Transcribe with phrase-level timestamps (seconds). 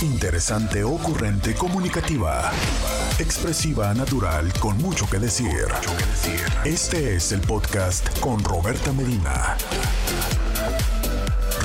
[0.00, 2.52] Interesante, ocurrente, comunicativa.
[3.18, 5.66] Expresiva, natural, con mucho que decir.
[6.64, 9.56] Este es el podcast con Roberta Medina.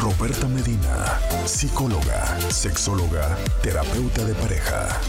[0.02, 5.00] Roberta Medina, psicóloga, sexóloga, terapeuta de pareja.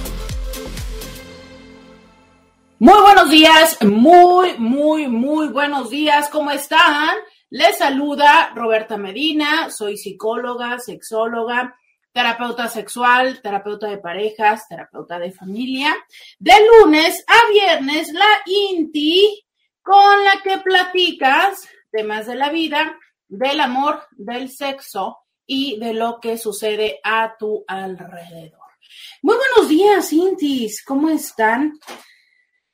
[2.79, 6.29] Muy buenos días, muy, muy, muy buenos días.
[6.29, 7.17] ¿Cómo están?
[7.49, 11.75] Les saluda Roberta Medina, soy psicóloga, sexóloga,
[12.15, 15.93] terapeuta sexual, terapeuta de parejas, terapeuta de familia.
[16.39, 19.45] De lunes a viernes, la INTI,
[19.83, 22.97] con la que platicas temas de la vida,
[23.27, 28.61] del amor, del sexo y de lo que sucede a tu alrededor.
[29.23, 31.79] Muy buenos días, Intis, ¿cómo están?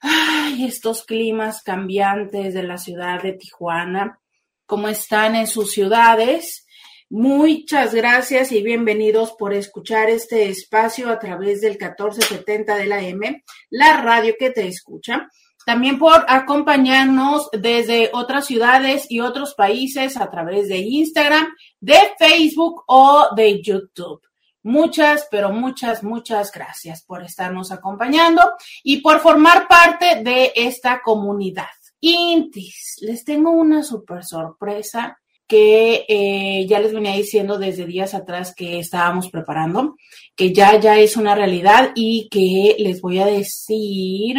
[0.01, 4.21] Ay, estos climas cambiantes de la ciudad de Tijuana,
[4.67, 6.67] ¿cómo están en sus ciudades?
[7.13, 13.43] Muchas gracias y bienvenidos por escuchar este espacio a través del 1470 de la M,
[13.69, 15.29] la radio que te escucha.
[15.67, 21.49] También por acompañarnos desde otras ciudades y otros países a través de Instagram,
[21.81, 24.23] de Facebook o de YouTube.
[24.63, 28.53] Muchas, pero muchas, muchas gracias por estarnos acompañando
[28.85, 31.67] y por formar parte de esta comunidad.
[31.99, 35.20] Intis, les tengo una super sorpresa
[35.51, 39.97] que eh, ya les venía diciendo desde días atrás que estábamos preparando,
[40.37, 44.37] que ya, ya es una realidad y que les voy a decir,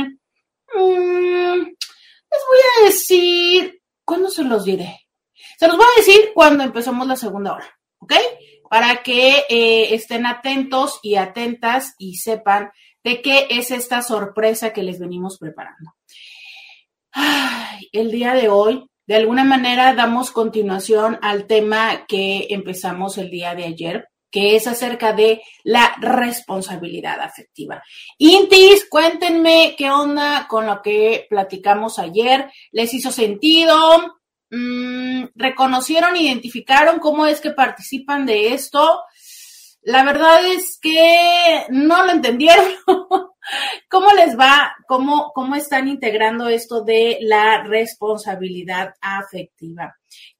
[0.74, 5.02] mmm, les voy a decir, ¿cuándo se los diré?
[5.60, 8.14] Se los voy a decir cuando empezamos la segunda hora, ¿ok?
[8.72, 12.72] para que eh, estén atentos y atentas y sepan
[13.04, 15.92] de qué es esta sorpresa que les venimos preparando.
[17.92, 23.54] el día de hoy, de alguna manera, damos continuación al tema que empezamos el día
[23.56, 27.84] de ayer, que es acerca de la responsabilidad afectiva.
[28.18, 32.50] Intis, cuéntenme qué onda con lo que platicamos ayer.
[32.72, 33.76] ¿Les hizo sentido?
[34.50, 39.02] Mm, reconocieron, identificaron cómo es que participan de esto.
[39.82, 42.66] La verdad es que no lo entendieron.
[43.90, 44.76] ¿Cómo les va?
[44.88, 49.96] ¿Cómo, ¿Cómo están integrando esto de la responsabilidad afectiva?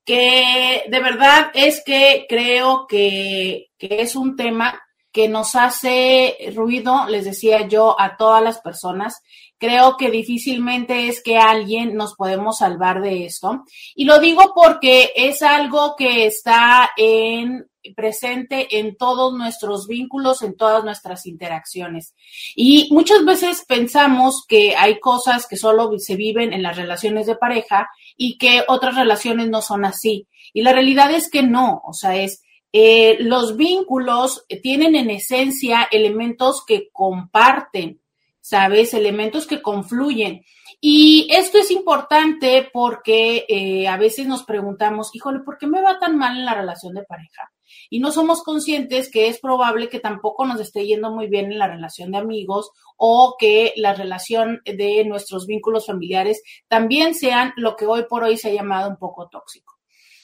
[0.06, 7.06] Que de verdad es que creo que, que es un tema que nos hace ruido,
[7.08, 9.22] les decía yo, a todas las personas
[9.62, 13.64] creo que difícilmente es que alguien nos podemos salvar de esto.
[13.94, 20.56] Y lo digo porque es algo que está en presente en todos nuestros vínculos, en
[20.56, 22.16] todas nuestras interacciones.
[22.56, 27.36] Y muchas veces pensamos que hay cosas que solo se viven en las relaciones de
[27.36, 30.28] pareja y que otras relaciones no son así.
[30.54, 32.44] Y la realidad es que no, o sea, es
[32.74, 38.02] eh, los vínculos tienen en esencia elementos que comparten
[38.42, 38.94] ¿sabes?
[38.94, 40.44] Elementos que confluyen.
[40.82, 46.00] Y esto es importante porque eh, a veces nos preguntamos, híjole, ¿por qué me va
[46.00, 47.51] tan mal en la relación de pareja?
[47.94, 51.60] Y no somos conscientes que es probable que tampoco nos esté yendo muy bien en
[51.60, 57.76] la relación de amigos o que la relación de nuestros vínculos familiares también sean lo
[57.76, 59.81] que hoy por hoy se ha llamado un poco tóxico.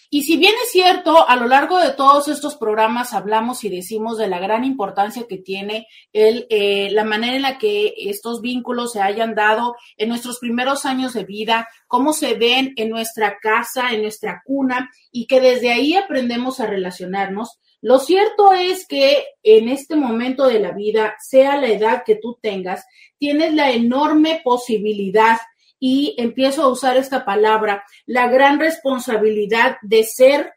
[0.10, 4.18] Y si bien es cierto, a lo largo de todos estos programas hablamos y decimos
[4.18, 8.94] de la gran importancia que tiene el, eh, la manera en la que estos vínculos
[8.94, 13.92] se hayan dado en nuestros primeros años de vida, cómo se ven en nuestra casa,
[13.92, 17.60] en nuestra cuna, y que desde ahí aprendemos a relacionarnos.
[17.82, 22.40] Lo cierto es que en este momento de la vida, sea la edad que tú
[22.42, 22.86] tengas,
[23.18, 25.38] tienes la enorme posibilidad
[25.80, 30.54] y empiezo a usar esta palabra, la gran responsabilidad de ser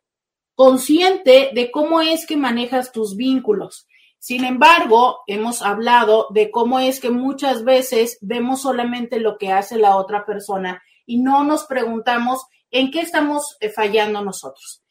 [0.54, 3.86] consciente de cómo es que manejas tus vínculos.
[4.18, 9.78] Sin embargo, hemos hablado de cómo es que muchas veces vemos solamente lo que hace
[9.78, 14.84] la otra persona y no nos preguntamos en qué estamos eh, fallando nosotros.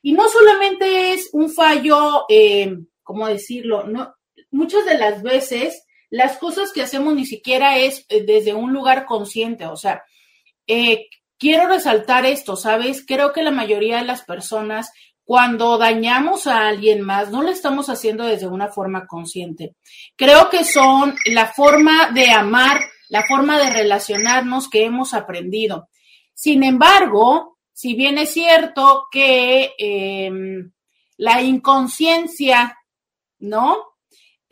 [0.00, 3.84] Y no solamente es un fallo, eh, ¿cómo decirlo?
[3.84, 4.14] No,
[4.50, 9.06] muchas de las veces las cosas que hacemos ni siquiera es eh, desde un lugar
[9.06, 10.04] consciente, o sea,
[10.66, 11.06] eh,
[11.38, 13.02] quiero resaltar esto, ¿sabes?
[13.06, 14.92] Creo que la mayoría de las personas
[15.24, 19.76] cuando dañamos a alguien más, no lo estamos haciendo desde una forma consciente.
[20.14, 25.88] Creo que son la forma de amar, la forma de relacionarnos que hemos aprendido.
[26.34, 30.72] Sin embargo, si bien es cierto que em,
[31.16, 32.76] la inconsciencia,
[33.38, 33.91] ¿no?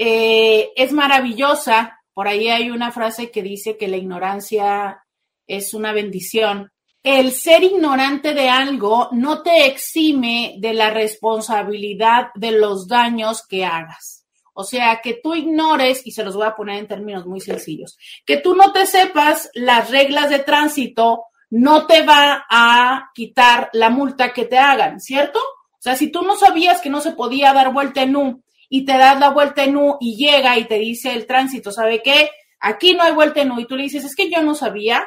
[0.03, 2.01] Eh, es maravillosa.
[2.15, 5.05] Por ahí hay una frase que dice que la ignorancia
[5.47, 6.73] es una bendición.
[7.03, 13.67] El ser ignorante de algo no te exime de la responsabilidad de los daños que
[13.67, 14.25] hagas.
[14.55, 17.99] O sea, que tú ignores, y se los voy a poner en términos muy sencillos,
[18.25, 23.91] que tú no te sepas las reglas de tránsito no te va a quitar la
[23.91, 25.41] multa que te hagan, ¿cierto?
[25.41, 28.85] O sea, si tú no sabías que no se podía dar vuelta en U y
[28.85, 32.31] te das la vuelta en U y llega y te dice el tránsito, ¿sabe qué?
[32.61, 35.05] Aquí no hay vuelta en U y tú le dices, es que yo no sabía,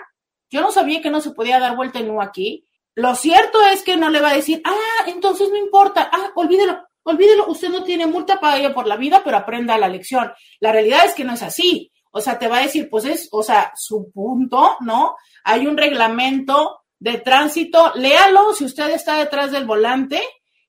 [0.52, 2.68] yo no sabía que no se podía dar vuelta en U aquí.
[2.94, 6.84] Lo cierto es que no le va a decir, ah, entonces no importa, ah, olvídelo,
[7.04, 10.32] olvídelo, usted no tiene multa para ella por la vida, pero aprenda la lección.
[10.60, 11.90] La realidad es que no es así.
[12.12, 15.16] O sea, te va a decir, pues es, o sea, su punto, ¿no?
[15.46, 20.22] Hay un reglamento de tránsito, léalo si usted está detrás del volante,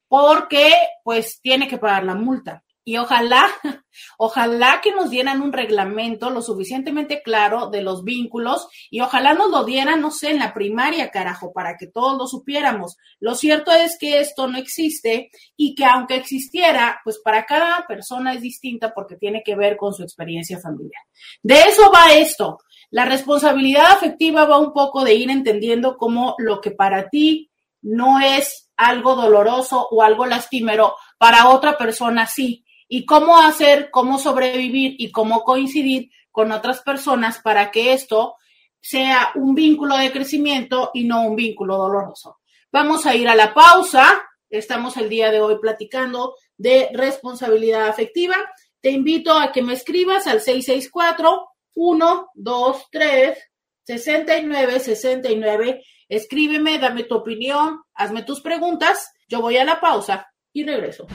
[0.06, 2.62] porque pues tiene que pagar la multa.
[2.87, 3.49] Y ojalá,
[4.19, 9.51] ojalá que nos dieran un reglamento lo suficientemente claro de los vínculos y ojalá nos
[9.51, 12.97] lo dieran, no sé, en la primaria, carajo, para que todos lo supiéramos.
[13.21, 18.35] Lo cierto es que esto no existe y que aunque existiera, pues para cada persona
[18.35, 21.03] es distinta porque tiene que ver con su experiencia familiar.
[21.43, 22.59] De eso va esto.
[22.91, 28.21] La responsabilidad afectiva va un poco de ir entendiendo cómo lo que para ti no
[28.21, 34.95] es algo doloroso o algo lastimero, para otra persona sí y cómo hacer, cómo sobrevivir
[34.99, 38.37] y cómo coincidir con otras personas para que esto
[38.81, 42.41] sea un vínculo de crecimiento y no un vínculo doloroso.
[42.71, 44.23] Vamos a ir a la pausa.
[44.51, 48.35] Estamos el día de hoy platicando de responsabilidad afectiva.
[48.81, 53.39] Te invito a que me escribas al 664 123
[53.85, 55.85] 69 69.
[56.09, 59.13] Escríbeme, dame tu opinión, hazme tus preguntas.
[59.29, 61.07] Yo voy a la pausa y regreso.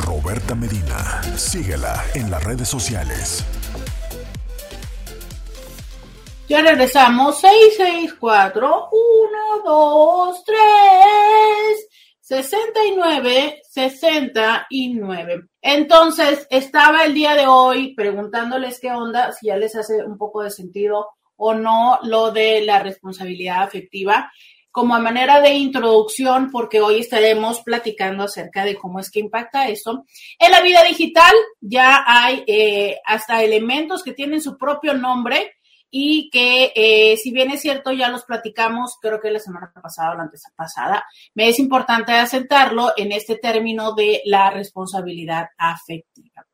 [0.00, 0.77] Roberta Medina.
[1.36, 3.44] Síguela en las redes sociales.
[6.48, 7.40] Ya regresamos.
[7.40, 8.88] 664
[9.64, 11.88] 123
[12.20, 15.42] 69 69.
[15.62, 20.42] Entonces, estaba el día de hoy preguntándoles qué onda, si ya les hace un poco
[20.42, 24.30] de sentido o no lo de la responsabilidad afectiva
[24.78, 29.68] como a manera de introducción, porque hoy estaremos platicando acerca de cómo es que impacta
[29.68, 30.04] esto.
[30.38, 35.56] En la vida digital ya hay eh, hasta elementos que tienen su propio nombre
[35.90, 40.12] y que, eh, si bien es cierto, ya los platicamos, creo que la semana pasada
[40.12, 41.04] o la antes pasada,
[41.34, 46.46] me es importante asentarlo en este término de la responsabilidad afectiva.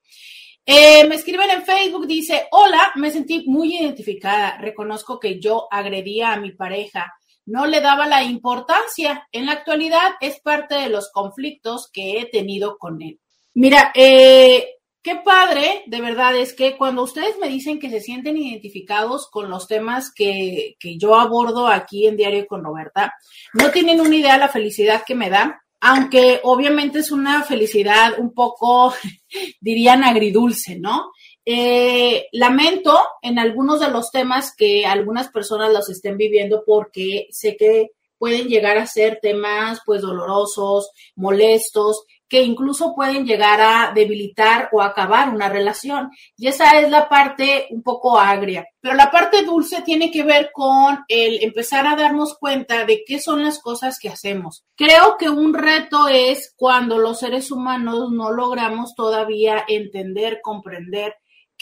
[0.65, 6.33] Eh, me escriben en Facebook, dice, hola, me sentí muy identificada, reconozco que yo agredía
[6.33, 7.13] a mi pareja
[7.47, 9.29] no le daba la importancia.
[9.33, 13.21] En la actualidad es parte de los conflictos que he tenido con él.
[13.55, 18.37] Mira, eh, qué padre, de verdad, es que cuando ustedes me dicen que se sienten
[18.37, 23.15] identificados con los temas que, que yo abordo aquí en Diario con Roberta,
[23.53, 28.19] no tienen una idea de la felicidad que me da, aunque obviamente es una felicidad
[28.19, 28.95] un poco,
[29.61, 31.13] dirían, agridulce, ¿no?
[31.47, 37.57] Eh, lamento en algunos de los temas que algunas personas los estén viviendo porque sé
[37.57, 44.69] que pueden llegar a ser temas pues dolorosos, molestos, que incluso pueden llegar a debilitar
[44.73, 46.11] o acabar una relación.
[46.37, 48.67] Y esa es la parte un poco agria.
[48.81, 53.21] Pero la parte dulce tiene que ver con el empezar a darnos cuenta de qué
[53.21, 54.65] son las cosas que hacemos.
[54.75, 61.15] Creo que un reto es cuando los seres humanos no logramos todavía entender, comprender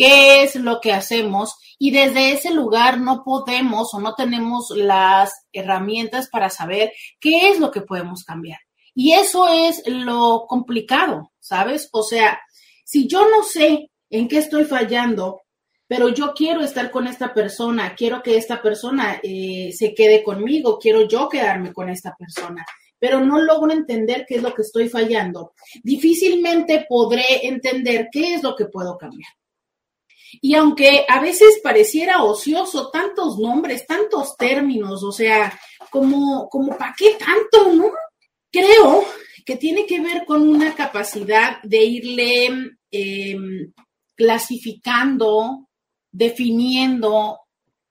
[0.03, 5.31] qué es lo que hacemos y desde ese lugar no podemos o no tenemos las
[5.53, 6.91] herramientas para saber
[7.21, 8.59] qué es lo que podemos cambiar.
[8.97, 11.89] Y eso es lo complicado, ¿sabes?
[11.93, 12.41] O sea,
[12.85, 15.43] si yo no sé en qué estoy fallando,
[15.87, 20.81] pero yo quiero estar con esta persona, quiero que esta persona eh, se quede conmigo,
[20.81, 22.67] quiero yo quedarme con esta persona,
[22.99, 25.53] pero no logro entender qué es lo que estoy fallando,
[25.85, 29.31] difícilmente podré entender qué es lo que puedo cambiar.
[30.41, 35.59] Y aunque a veces pareciera ocioso, tantos nombres, tantos términos, o sea,
[35.91, 37.91] como, como ¿para qué tanto, no?
[38.51, 39.05] Creo
[39.45, 43.73] que tiene que ver con una capacidad de irle em,
[44.15, 45.69] clasificando,
[46.11, 47.41] definiendo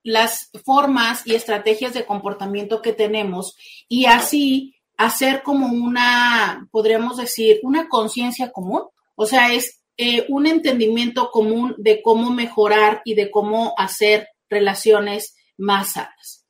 [0.03, 3.55] las formas y estrategias de comportamiento que tenemos
[3.87, 8.83] y así hacer como una, podríamos decir, una conciencia común.
[9.15, 15.35] O sea, es eh, un entendimiento común de cómo mejorar y de cómo hacer relaciones
[15.57, 16.45] más sanas.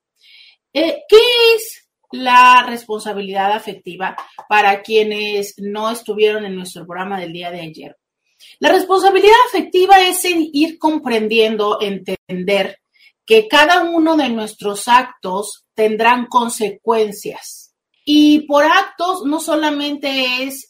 [0.73, 1.17] Eh, ¿Qué
[1.55, 4.15] es la responsabilidad afectiva
[4.47, 7.97] para quienes no estuvieron en nuestro programa del día de ayer?
[8.59, 12.79] La responsabilidad afectiva es ir comprendiendo, entender
[13.25, 17.70] que cada uno de nuestros actos tendrán consecuencias
[18.03, 20.67] y por actos no solamente es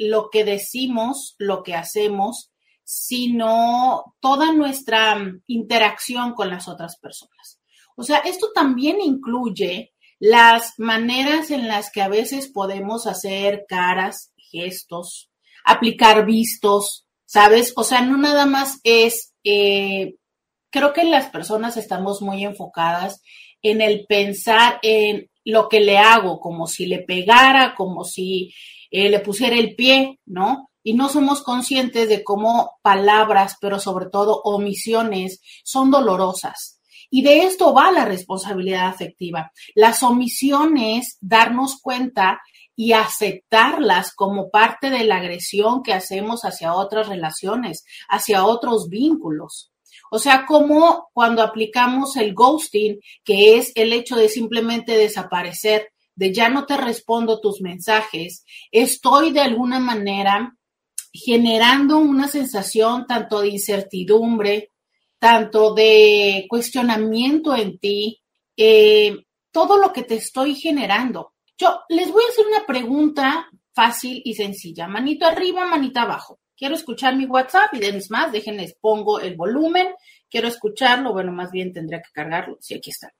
[0.00, 2.52] lo que decimos, lo que hacemos,
[2.84, 7.58] sino toda nuestra interacción con las otras personas.
[7.96, 14.32] O sea, esto también incluye las maneras en las que a veces podemos hacer caras,
[14.36, 15.30] gestos,
[15.64, 17.72] aplicar vistos, ¿sabes?
[17.76, 20.14] O sea, no nada más es, eh,
[20.70, 23.20] creo que las personas estamos muy enfocadas
[23.62, 28.52] en el pensar en lo que le hago, como si le pegara, como si
[28.90, 30.68] eh, le pusiera el pie, ¿no?
[30.82, 36.80] Y no somos conscientes de cómo palabras, pero sobre todo omisiones, son dolorosas.
[37.10, 39.52] Y de esto va la responsabilidad afectiva.
[39.74, 42.40] Las omisiones, darnos cuenta
[42.74, 49.71] y aceptarlas como parte de la agresión que hacemos hacia otras relaciones, hacia otros vínculos.
[50.14, 56.34] O sea, como cuando aplicamos el ghosting, que es el hecho de simplemente desaparecer, de
[56.34, 60.54] ya no te respondo tus mensajes, estoy de alguna manera
[61.14, 64.68] generando una sensación tanto de incertidumbre,
[65.18, 68.20] tanto de cuestionamiento en ti,
[68.54, 69.16] eh,
[69.50, 71.32] todo lo que te estoy generando.
[71.56, 74.86] Yo les voy a hacer una pregunta fácil y sencilla.
[74.88, 76.41] Manito arriba, manita abajo.
[76.62, 79.88] Quiero escuchar mi WhatsApp y denles más, déjenles, pongo el volumen,
[80.30, 83.12] quiero escucharlo, bueno, más bien tendría que cargarlo, sí, aquí está.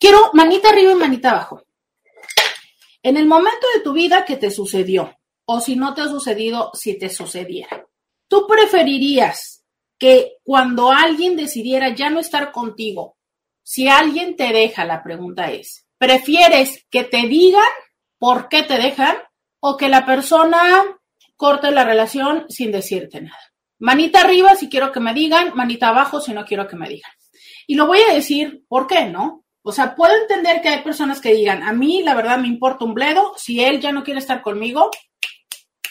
[0.00, 1.62] Quiero manita arriba y manita abajo.
[3.00, 6.72] En el momento de tu vida que te sucedió, o si no te ha sucedido,
[6.74, 7.86] si te sucediera,
[8.26, 9.62] ¿tú preferirías
[9.96, 13.16] que cuando alguien decidiera ya no estar contigo,
[13.62, 17.62] si alguien te deja, la pregunta es, ¿prefieres que te digan
[18.18, 19.18] por qué te dejan
[19.60, 20.98] o que la persona
[21.42, 23.52] corte la relación sin decirte nada.
[23.80, 27.10] Manita arriba si quiero que me digan, manita abajo si no quiero que me digan.
[27.66, 29.44] Y lo voy a decir, ¿por qué no?
[29.62, 32.84] O sea, puedo entender que hay personas que digan, a mí la verdad me importa
[32.84, 34.88] un bledo, si él ya no quiere estar conmigo,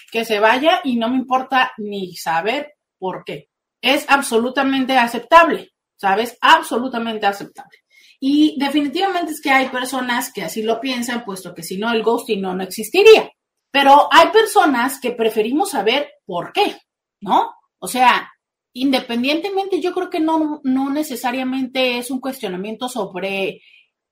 [0.09, 3.49] que se vaya y no me importa ni saber por qué.
[3.81, 6.37] Es absolutamente aceptable, ¿sabes?
[6.39, 7.79] Absolutamente aceptable.
[8.21, 12.03] Y definitivamente es que hay personas que así lo piensan, puesto que si no, el
[12.03, 13.29] ghosting no, no existiría.
[13.71, 16.77] Pero hay personas que preferimos saber por qué,
[17.21, 17.53] ¿no?
[17.79, 18.31] O sea,
[18.73, 23.61] independientemente, yo creo que no, no necesariamente es un cuestionamiento sobre,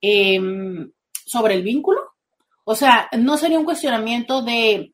[0.02, 0.92] em,
[1.26, 2.02] sobre el vínculo.
[2.64, 4.94] O sea, no sería un cuestionamiento de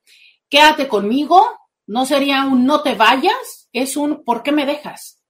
[0.49, 1.45] quédate conmigo,
[1.87, 5.21] no sería un no te vayas, es un ¿por qué me dejas?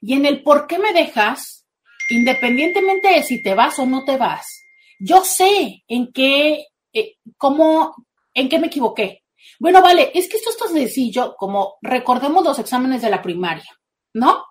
[0.00, 1.66] Y en el ¿por qué me dejas?
[2.10, 4.62] Independientemente de si te vas o no te vas,
[4.98, 7.94] yo sé en qué, eh, cómo,
[8.34, 9.22] ¿En qué me equivoqué?
[9.58, 13.70] Bueno, vale, es que esto es tan sencillo como recordemos los exámenes de la primaria,
[14.14, 14.44] ¿no?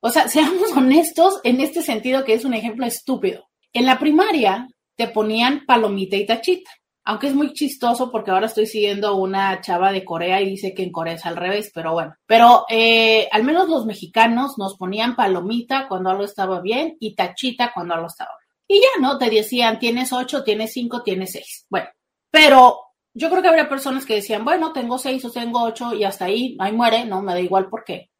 [0.00, 3.48] O sea, seamos honestos en este sentido que es un ejemplo estúpido.
[3.72, 6.70] En la primaria te ponían palomita y tachita,
[7.04, 10.82] aunque es muy chistoso porque ahora estoy siguiendo una chava de Corea y dice que
[10.82, 12.14] en Corea es al revés, pero bueno.
[12.26, 17.72] Pero eh, al menos los mexicanos nos ponían palomita cuando algo estaba bien y tachita
[17.74, 18.80] cuando algo estaba bien.
[18.80, 19.18] Y ya, ¿no?
[19.18, 21.66] Te decían, tienes ocho, tienes cinco, tienes seis.
[21.70, 21.88] Bueno,
[22.30, 26.04] pero yo creo que habría personas que decían, bueno, tengo seis o tengo ocho y
[26.04, 28.10] hasta ahí, ahí muere, no, me da igual por qué.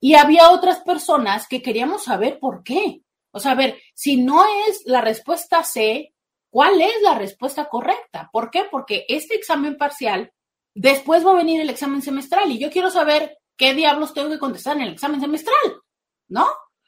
[0.00, 3.02] Y había otras personas que queríamos saber por qué.
[3.30, 6.14] O sea, a ver, si no es la respuesta C,
[6.50, 8.30] ¿cuál es la respuesta correcta?
[8.32, 8.64] ¿Por qué?
[8.70, 10.32] Porque este examen parcial,
[10.74, 14.38] después va a venir el examen semestral y yo quiero saber qué diablos tengo que
[14.38, 15.82] contestar en el examen semestral,
[16.28, 16.46] ¿no?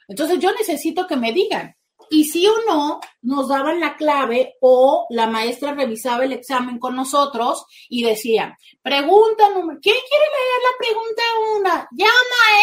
[0.08, 1.76] Entonces yo necesito que me digan,
[2.10, 6.96] y sí o no nos daban la clave o la maestra revisaba el examen con
[6.96, 11.22] nosotros y decía, pregunta número, ¿quién quiere leer la pregunta
[11.56, 11.88] una?
[11.96, 12.08] Ya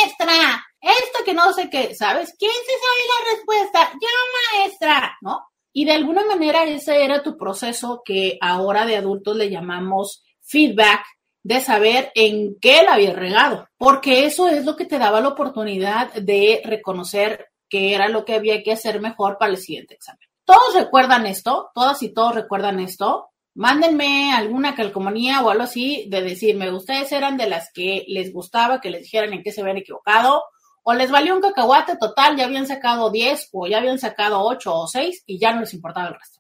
[0.04, 2.36] maestra, esto que no sé qué, ¿sabes?
[2.38, 3.92] ¿Quién se sabe la respuesta?
[4.01, 5.48] Ya maestra, ¿no?
[5.72, 11.06] Y de alguna manera ese era tu proceso que ahora de adultos le llamamos feedback
[11.44, 15.30] de saber en qué la había regado, porque eso es lo que te daba la
[15.30, 20.27] oportunidad de reconocer que era lo que había que hacer mejor para el siguiente examen.
[20.45, 21.71] ¿Todos recuerdan esto?
[21.74, 23.29] ¿Todas y todos recuerdan esto?
[23.53, 28.79] Mándenme alguna calcomanía o algo así de decirme, ustedes eran de las que les gustaba
[28.79, 30.43] que les dijeran en qué se habían equivocado,
[30.83, 34.74] o les valió un cacahuate total, ya habían sacado 10 o ya habían sacado 8
[34.74, 36.39] o 6 y ya no les importaba el resto.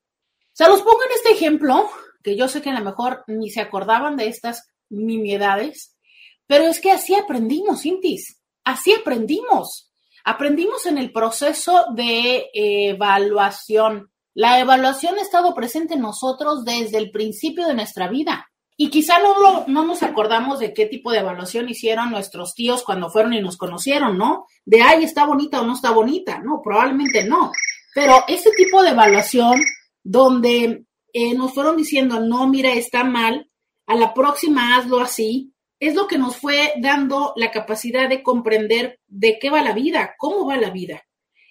[0.53, 1.89] Se los pongo en este ejemplo,
[2.23, 5.97] que yo sé que a lo mejor ni se acordaban de estas nimiedades,
[6.45, 9.86] pero es que así aprendimos, Intis, así aprendimos.
[10.29, 14.11] Aprendimos en el proceso de evaluación.
[14.33, 18.45] La evaluación ha estado presente en nosotros desde el principio de nuestra vida.
[18.75, 23.09] Y quizá no, no nos acordamos de qué tipo de evaluación hicieron nuestros tíos cuando
[23.09, 24.47] fueron y nos conocieron, ¿no?
[24.65, 26.39] De, ay, está bonita o no está bonita.
[26.39, 27.53] No, probablemente no.
[27.95, 29.61] Pero ese tipo de evaluación
[30.03, 33.49] donde eh, nos fueron diciendo, no, mira, está mal,
[33.85, 38.99] a la próxima hazlo así, es lo que nos fue dando la capacidad de comprender
[39.07, 41.03] de qué va la vida, cómo va la vida.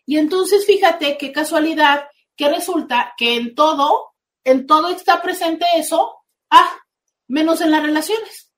[0.04, 2.06] Y entonces fíjate qué casualidad
[2.36, 4.14] que resulta que en todo,
[4.44, 6.16] en todo está presente eso,
[6.50, 6.76] ah,
[7.28, 8.52] menos en las relaciones.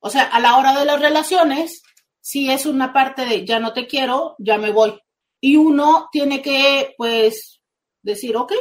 [0.00, 1.82] O sea, a la hora de las relaciones,
[2.20, 4.98] si es una parte de ya no te quiero, ya me voy.
[5.40, 7.62] Y uno tiene que, pues,
[8.02, 8.52] decir, ok,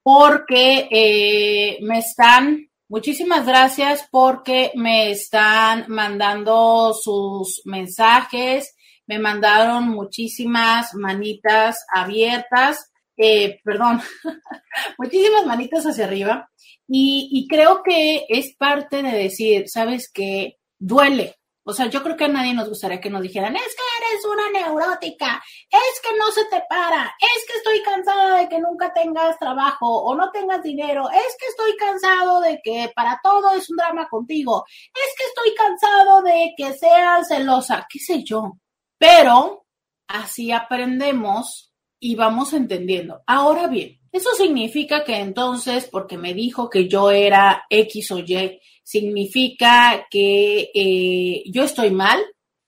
[0.03, 8.75] porque eh, me están, muchísimas gracias porque me están mandando sus mensajes,
[9.07, 14.01] me mandaron muchísimas manitas abiertas, eh, perdón,
[14.99, 16.51] muchísimas manitas hacia arriba.
[16.87, 20.57] Y, y creo que es parte de decir, ¿sabes qué?
[20.81, 21.35] duele.
[21.71, 24.25] O sea, yo creo que a nadie nos gustaría que nos dijeran, es que eres
[24.25, 28.91] una neurótica, es que no se te para, es que estoy cansada de que nunca
[28.93, 33.69] tengas trabajo o no tengas dinero, es que estoy cansado de que para todo es
[33.69, 38.57] un drama contigo, es que estoy cansado de que seas celosa, qué sé yo.
[38.97, 39.65] Pero
[40.09, 43.21] así aprendemos y vamos entendiendo.
[43.25, 48.59] Ahora bien, eso significa que entonces, porque me dijo que yo era X o Y,
[48.91, 52.19] significa que eh, yo estoy mal.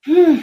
[0.05, 0.39] Hmm.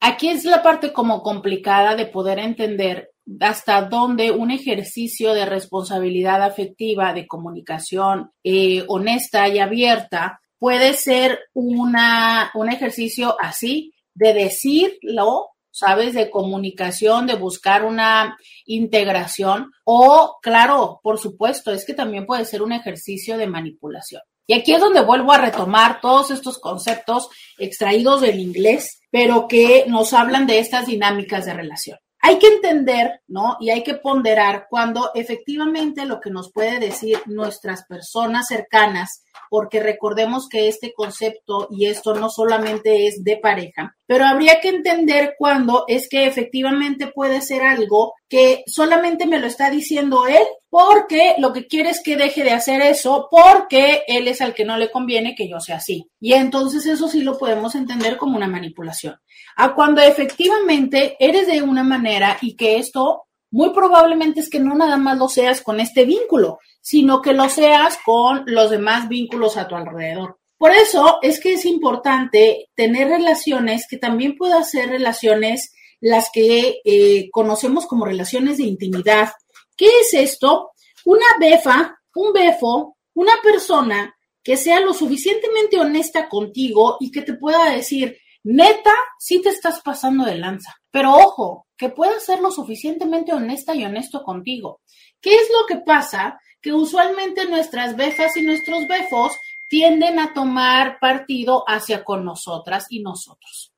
[0.00, 6.42] Aquí es la parte como complicada de poder entender hasta dónde un ejercicio de responsabilidad
[6.42, 15.50] afectiva, de comunicación eh, honesta y abierta, puede ser una, un ejercicio así, de decirlo,
[15.70, 16.14] ¿sabes?
[16.14, 19.70] De comunicación, de buscar una integración.
[19.84, 24.22] O, claro, por supuesto, es que también puede ser un ejercicio de manipulación.
[24.46, 27.28] Y aquí es donde vuelvo a retomar todos estos conceptos
[27.58, 31.98] extraídos del inglés, pero que nos hablan de estas dinámicas de relación.
[32.24, 33.56] Hay que entender, ¿no?
[33.60, 39.80] Y hay que ponderar cuando efectivamente lo que nos puede decir nuestras personas cercanas porque
[39.80, 45.34] recordemos que este concepto y esto no solamente es de pareja, pero habría que entender
[45.38, 51.34] cuándo es que efectivamente puede ser algo que solamente me lo está diciendo él porque
[51.38, 54.78] lo que quiere es que deje de hacer eso porque él es al que no
[54.78, 56.08] le conviene que yo sea así.
[56.18, 59.16] Y entonces eso sí lo podemos entender como una manipulación.
[59.56, 64.74] A cuando efectivamente eres de una manera y que esto muy probablemente es que no
[64.74, 69.56] nada más lo seas con este vínculo, sino que lo seas con los demás vínculos
[69.56, 70.38] a tu alrededor.
[70.58, 76.80] Por eso es que es importante tener relaciones que también puedan ser relaciones las que
[76.84, 79.30] eh, conocemos como relaciones de intimidad.
[79.76, 80.72] ¿Qué es esto?
[81.04, 87.34] Una befa, un befo, una persona que sea lo suficientemente honesta contigo y que te
[87.34, 90.74] pueda decir, neta, sí te estás pasando de lanza.
[90.90, 94.80] Pero ojo, que pueda ser lo suficientemente honesta y honesto contigo.
[95.20, 96.38] ¿Qué es lo que pasa?
[96.60, 99.32] Que usualmente nuestras befas y nuestros befos
[99.68, 103.72] tienden a tomar partido hacia con nosotras y nosotros.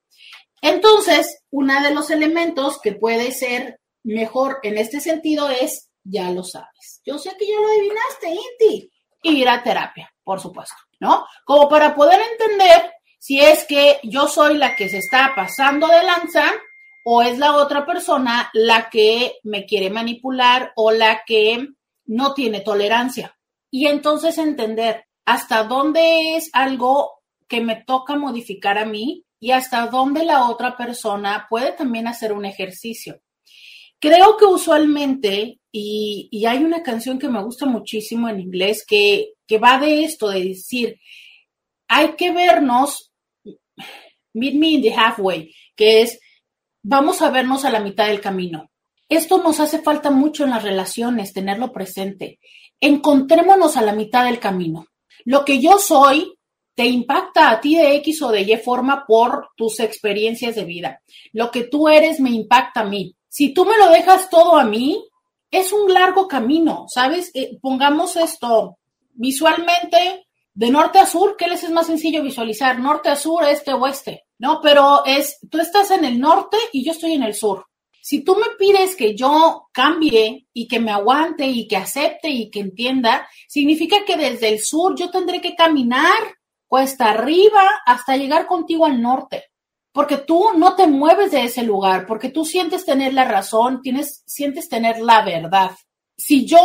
[0.60, 6.42] Entonces, uno de los elementos que puede ser mejor en este sentido es, ya lo
[6.42, 7.00] sabes.
[7.04, 8.90] Yo sé que ya lo adivinaste, Inti.
[9.22, 11.26] Ir a terapia, por supuesto, ¿no?
[11.44, 12.92] Como para poder entender
[13.24, 16.44] si es que yo soy la que se está pasando de lanza
[17.06, 21.68] o es la otra persona la que me quiere manipular o la que
[22.04, 23.34] no tiene tolerancia.
[23.70, 29.86] Y entonces entender hasta dónde es algo que me toca modificar a mí y hasta
[29.86, 33.22] dónde la otra persona puede también hacer un ejercicio.
[33.98, 39.56] Creo que usualmente, y, hay una canción que me gusta muchísimo en inglés que, que
[39.56, 41.00] va de esto, de decir,
[41.88, 43.12] hay que vernos,
[44.32, 46.20] meet me in the halfway, que es,
[46.82, 48.70] vamos a vernos a la mitad del camino.
[49.08, 52.40] Esto nos hace falta mucho en las relaciones, tenerlo presente.
[52.80, 54.86] Encontrémonos a la mitad del camino.
[55.24, 56.34] Lo que yo soy
[56.74, 61.00] te impacta a ti de X o de Y forma por tus experiencias de vida.
[61.32, 63.14] Lo que tú eres me impacta a mí.
[63.28, 65.04] Si tú me lo dejas todo a mí,
[65.50, 67.30] es un largo camino, ¿sabes?
[67.34, 68.78] Eh, pongamos esto
[69.12, 70.23] visualmente
[70.54, 72.78] de norte a sur, ¿qué les es más sencillo visualizar?
[72.78, 74.60] Norte a sur, este, oeste, ¿no?
[74.62, 77.66] Pero es, tú estás en el norte y yo estoy en el sur.
[78.00, 82.50] Si tú me pides que yo cambie y que me aguante y que acepte y
[82.50, 86.18] que entienda, significa que desde el sur yo tendré que caminar
[86.68, 89.44] cuesta arriba hasta llegar contigo al norte,
[89.92, 94.22] porque tú no te mueves de ese lugar, porque tú sientes tener la razón, tienes,
[94.26, 95.70] sientes tener la verdad.
[96.16, 96.62] Si yo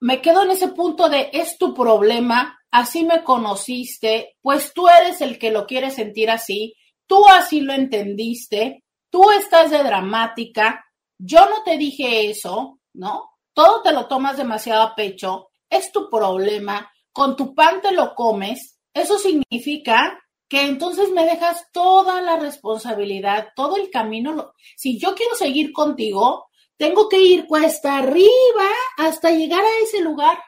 [0.00, 5.20] me quedo en ese punto de es tu problema, así me conociste, pues tú eres
[5.20, 6.74] el que lo quiere sentir así,
[7.06, 10.84] tú así lo entendiste, tú estás de dramática,
[11.18, 13.30] yo no te dije eso, ¿no?
[13.52, 18.14] Todo te lo tomas demasiado a pecho, es tu problema, con tu pan te lo
[18.14, 24.54] comes, eso significa que entonces me dejas toda la responsabilidad, todo el camino.
[24.76, 26.48] Si yo quiero seguir contigo,
[26.78, 30.38] tengo que ir cuesta arriba hasta llegar a ese lugar.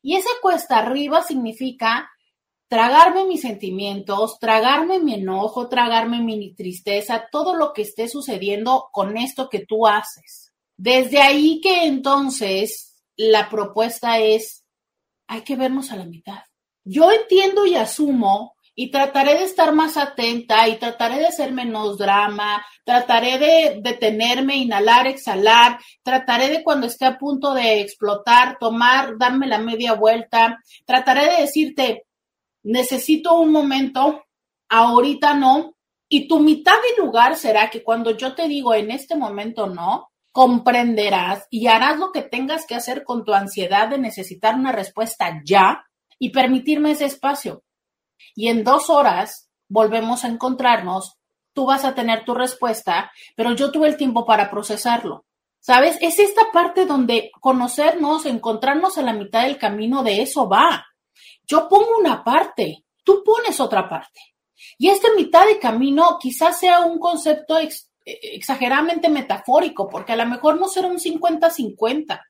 [0.00, 2.10] Y esa cuesta arriba significa
[2.68, 9.18] tragarme mis sentimientos, tragarme mi enojo, tragarme mi tristeza, todo lo que esté sucediendo con
[9.18, 10.52] esto que tú haces.
[10.76, 14.64] Desde ahí que entonces la propuesta es,
[15.26, 16.44] hay que vernos a la mitad.
[16.84, 21.98] Yo entiendo y asumo y trataré de estar más atenta y trataré de hacer menos
[21.98, 29.18] drama, trataré de detenerme, inhalar, exhalar, trataré de cuando esté a punto de explotar, tomar,
[29.18, 32.06] darme la media vuelta, trataré de decirte,
[32.62, 34.24] necesito un momento,
[34.70, 35.74] ahorita no,
[36.08, 40.08] y tu mitad de lugar será que cuando yo te digo en este momento no,
[40.32, 45.42] comprenderás y harás lo que tengas que hacer con tu ansiedad de necesitar una respuesta
[45.44, 45.84] ya
[46.18, 47.62] y permitirme ese espacio.
[48.34, 51.18] Y en dos horas volvemos a encontrarnos,
[51.52, 55.24] tú vas a tener tu respuesta, pero yo tuve el tiempo para procesarlo.
[55.60, 55.98] ¿Sabes?
[56.00, 60.86] Es esta parte donde conocernos, encontrarnos a la mitad del camino, de eso va.
[61.46, 64.20] Yo pongo una parte, tú pones otra parte.
[64.78, 67.58] Y esta mitad de camino quizás sea un concepto
[68.04, 72.20] exageradamente metafórico, porque a lo mejor no será un 50-50.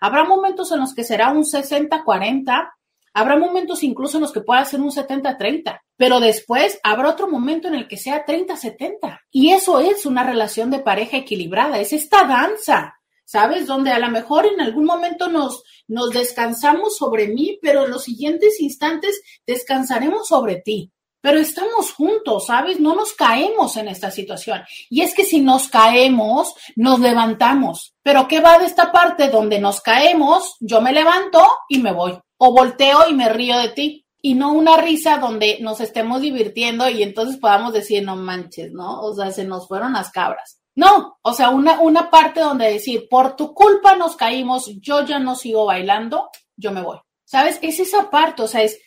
[0.00, 2.72] Habrá momentos en los que será un 60-40,
[3.12, 7.68] habrá momentos incluso en los que pueda ser un 70-30, pero después habrá otro momento
[7.68, 9.20] en el que sea 30-70.
[9.30, 12.94] Y eso es una relación de pareja equilibrada, es esta danza
[13.30, 13.68] ¿sabes?
[13.68, 18.02] Donde a lo mejor en algún momento nos, nos descansamos sobre mí, pero en los
[18.02, 20.90] siguientes instantes descansaremos sobre ti.
[21.20, 22.80] Pero estamos juntos, ¿sabes?
[22.80, 24.62] No nos caemos en esta situación.
[24.88, 27.94] Y es que si nos caemos, nos levantamos.
[28.02, 30.56] Pero ¿qué va de esta parte donde nos caemos?
[30.58, 32.18] Yo me levanto y me voy.
[32.42, 34.06] O volteo y me río de ti.
[34.22, 39.00] Y no una risa donde nos estemos divirtiendo y entonces podamos decir, no manches, ¿no?
[39.00, 40.60] O sea, se nos fueron las cabras.
[40.74, 45.18] No, o sea, una, una parte donde decir, por tu culpa nos caímos, yo ya
[45.18, 46.98] no sigo bailando, yo me voy.
[47.24, 47.58] ¿Sabes?
[47.62, 48.78] Es esa parte, o sea, es,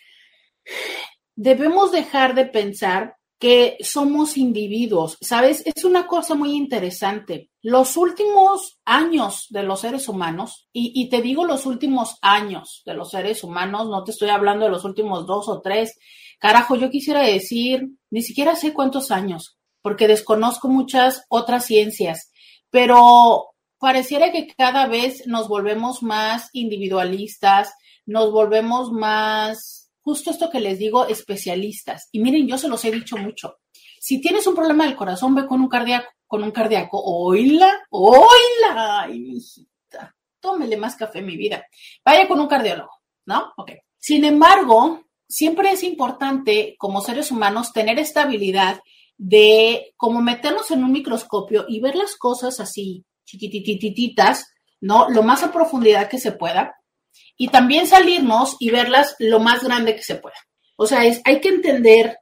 [1.35, 5.63] debemos dejar de pensar que somos individuos, ¿sabes?
[5.65, 7.49] Es una cosa muy interesante.
[7.61, 13.09] Los últimos años de los seres humanos, y, te digo los últimos años de los
[13.09, 15.99] seres humanos, no te estoy hablando de los últimos dos o tres,
[16.39, 22.31] carajo, yo quisiera decir, ni siquiera sé cuántos años, porque desconozco muchas otras ciencias,
[22.69, 27.73] pero pareciera que cada vez nos volvemos más individualistas,
[28.05, 32.09] nos volvemos más, justo esto que les digo, especialistas.
[32.11, 33.57] Y miren, yo se los he dicho mucho.
[33.99, 37.01] Si tienes un problema del corazón, ve con un cardíaco, con un cardíaco.
[37.01, 41.65] Oila, oila, ay, hijita, tómele más café, mi vida.
[42.03, 42.91] Vaya con un cardiólogo,
[43.25, 43.53] ¿no?
[43.57, 43.71] Ok.
[43.97, 48.81] Sin embargo, siempre es importante, como seres humanos, tener estabilidad
[49.17, 55.09] de como meternos en un microscopio y ver las cosas así chiquititititas, ¿no?
[55.09, 56.75] Lo más a profundidad que se pueda.
[57.37, 60.37] Y también salirnos y verlas lo más grande que se pueda.
[60.75, 62.17] O sea, hay que entender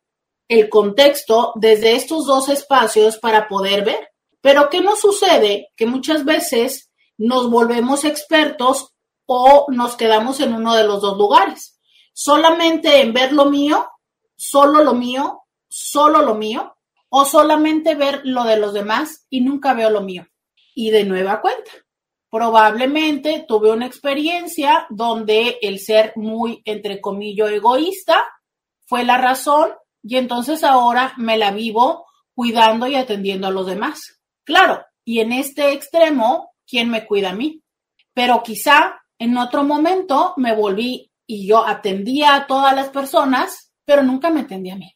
[0.47, 4.09] el contexto desde estos dos espacios para poder ver.
[4.41, 5.69] Pero ¿qué nos sucede?
[5.77, 8.93] Que muchas veces nos volvemos expertos
[9.25, 11.79] o nos quedamos en uno de los dos lugares.
[12.13, 13.87] Solamente en ver lo mío,
[14.35, 16.75] solo lo mío, solo lo mío,
[17.09, 20.27] o solamente ver lo de los demás y nunca veo lo mío.
[20.73, 21.71] Y de nueva cuenta,
[22.31, 28.25] probablemente tuve una experiencia donde el ser muy, entre comillas, egoísta
[28.87, 34.21] fue la razón y entonces ahora me la vivo cuidando y atendiendo a los demás.
[34.45, 37.61] Claro, y en este extremo, ¿quién me cuida a mí?
[38.13, 44.03] Pero quizá en otro momento me volví y yo atendía a todas las personas, pero
[44.03, 44.95] nunca me atendía a mí.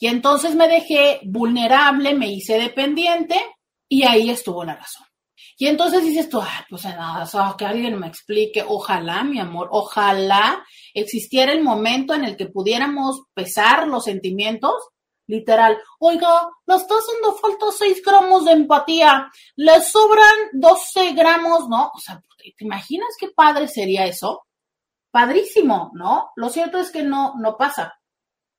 [0.00, 3.40] Y entonces me dejé vulnerable, me hice dependiente
[3.88, 5.05] y ahí estuvo la razón.
[5.58, 11.52] Y entonces dices tú, pues nada, que alguien me explique, ojalá, mi amor, ojalá existiera
[11.52, 14.74] el momento en el que pudiéramos pesar los sentimientos,
[15.26, 21.90] literal, oiga, le está haciendo falta 6 gramos de empatía, le sobran 12 gramos, ¿no?
[21.94, 24.42] O sea, ¿te imaginas qué padre sería eso?
[25.10, 26.32] Padrísimo, ¿no?
[26.36, 27.94] Lo cierto es que no, no pasa.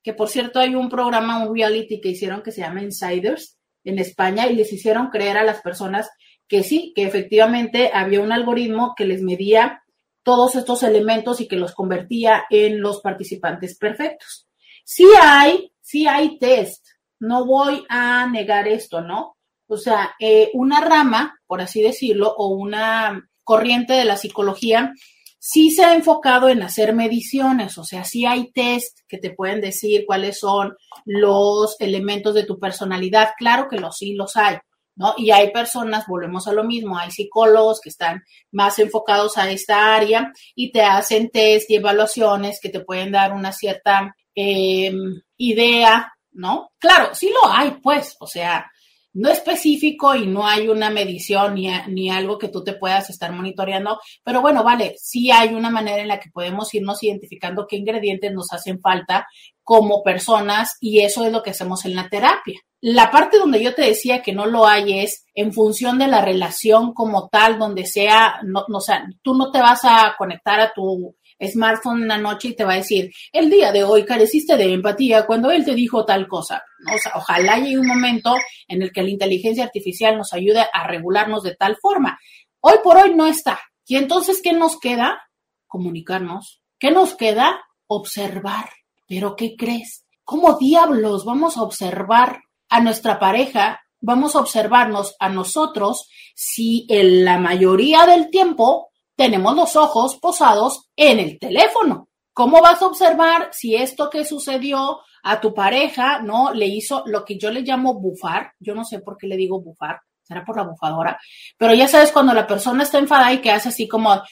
[0.02, 3.98] Que por cierto hay un programa, un reality que hicieron que se llama Insiders en
[3.98, 6.10] España y les hicieron creer a las personas
[6.48, 9.82] que sí, que efectivamente había un algoritmo que les medía
[10.22, 14.46] todos estos elementos y que los convertía en los participantes perfectos.
[14.84, 16.86] Sí hay, sí hay test,
[17.20, 19.36] no voy a negar esto, ¿no?
[19.66, 24.92] O sea, eh, una rama, por así decirlo, o una corriente de la psicología,
[25.38, 29.60] sí se ha enfocado en hacer mediciones, o sea, sí hay test que te pueden
[29.60, 34.56] decir cuáles son los elementos de tu personalidad, claro que los sí los hay.
[34.98, 35.14] ¿No?
[35.16, 39.94] Y hay personas, volvemos a lo mismo, hay psicólogos que están más enfocados a esta
[39.94, 46.12] área y te hacen test y evaluaciones que te pueden dar una cierta em, idea,
[46.32, 46.72] ¿no?
[46.78, 48.70] Claro, sí lo hay, pues, o sea,
[49.14, 53.32] no específico y no hay una medición ni, ni, algo que tú te puedas estar
[53.32, 57.76] monitoreando, pero bueno, vale, sí hay una manera en la que podemos irnos identificando qué
[57.76, 59.26] ingredientes nos hacen falta
[59.68, 62.58] como personas y eso es lo que hacemos en la terapia.
[62.80, 66.24] La parte donde yo te decía que no lo hay es en función de la
[66.24, 70.58] relación como tal, donde sea, no, no o sea, tú no te vas a conectar
[70.58, 74.06] a tu smartphone en la noche y te va a decir, el día de hoy
[74.06, 76.64] careciste de empatía cuando él te dijo tal cosa.
[76.90, 78.34] O sea, ojalá llegue un momento
[78.68, 82.18] en el que la inteligencia artificial nos ayude a regularnos de tal forma.
[82.60, 83.60] Hoy por hoy no está.
[83.86, 85.20] Y entonces, ¿qué nos queda?
[85.66, 86.62] Comunicarnos.
[86.78, 87.60] ¿Qué nos queda?
[87.86, 88.70] Observar.
[89.08, 90.04] Pero ¿qué crees?
[90.22, 97.24] ¿Cómo diablos vamos a observar a nuestra pareja, vamos a observarnos a nosotros si en
[97.24, 102.08] la mayoría del tiempo tenemos los ojos posados en el teléfono.
[102.32, 107.24] ¿Cómo vas a observar si esto que sucedió a tu pareja, no, le hizo lo
[107.24, 108.52] que yo le llamo bufar?
[108.60, 111.18] Yo no sé por qué le digo bufar, será por la bufadora,
[111.56, 114.22] pero ya sabes cuando la persona está enfadada y que hace así como,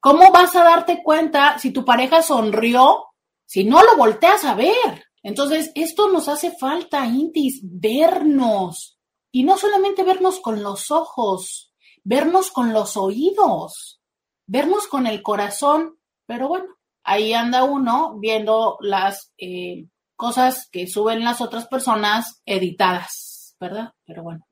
[0.00, 3.11] ¿cómo vas a darte cuenta si tu pareja sonrió
[3.52, 5.04] si no lo volteas a ver?
[5.22, 8.98] Entonces, esto nos hace falta, Intis, vernos.
[9.30, 14.00] Y no solamente vernos con los ojos, vernos con los oídos,
[14.46, 15.98] vernos con el corazón.
[16.24, 16.64] Pero bueno,
[17.04, 19.84] ahí anda uno viendo las eh,
[20.16, 23.92] cosas que suben las otras personas editadas, ¿verdad?
[24.06, 24.48] Pero bueno,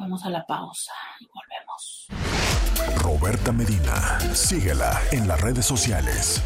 [0.00, 2.08] vamos a la pausa y volvemos.
[3.00, 6.42] Roberta Medina, síguela en las redes sociales.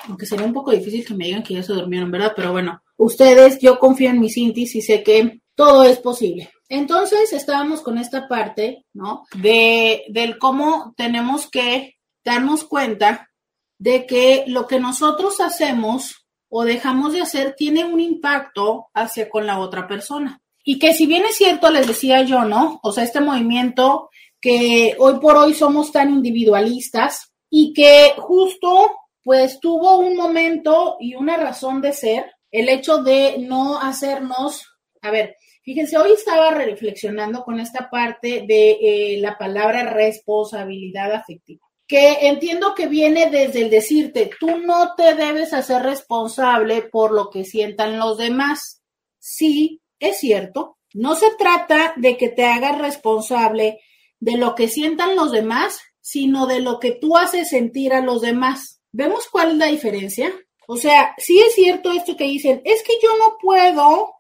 [0.09, 2.33] aunque sería un poco difícil que me digan que ya se durmieron, ¿verdad?
[2.35, 6.51] Pero bueno, ustedes, yo confío en mis Intis y sé que todo es posible.
[6.69, 9.27] Entonces estábamos con esta parte, ¿no?
[9.37, 11.95] De, del cómo tenemos que
[12.25, 13.31] darnos cuenta
[13.79, 16.26] de que lo que nosotros hacemos
[16.59, 20.41] o dejamos de hacer tiene un impacto hacia con la otra persona.
[20.65, 22.81] Y que si bien es cierto, les decía yo, ¿no?
[22.83, 24.09] O sea, este movimiento
[24.41, 28.91] que hoy por hoy somos tan individualistas y que justo
[29.23, 34.67] pues tuvo un momento y una razón de ser el hecho de no hacernos,
[35.03, 41.66] a ver, fíjense, hoy estaba reflexionando con esta parte de eh, la palabra responsabilidad afectiva
[41.87, 47.31] que entiendo que viene desde el decirte, tú no te debes hacer responsable por lo
[47.31, 48.83] que sientan los demás.
[49.19, 50.79] Sí, es cierto.
[50.95, 53.81] No se trata de que te hagas responsable
[54.19, 58.21] de lo que sientan los demás, sino de lo que tú haces sentir a los
[58.21, 58.81] demás.
[58.93, 60.33] ¿Vemos cuál es la diferencia?
[60.67, 64.15] O sea, sí es cierto esto que dicen, es que yo no puedo,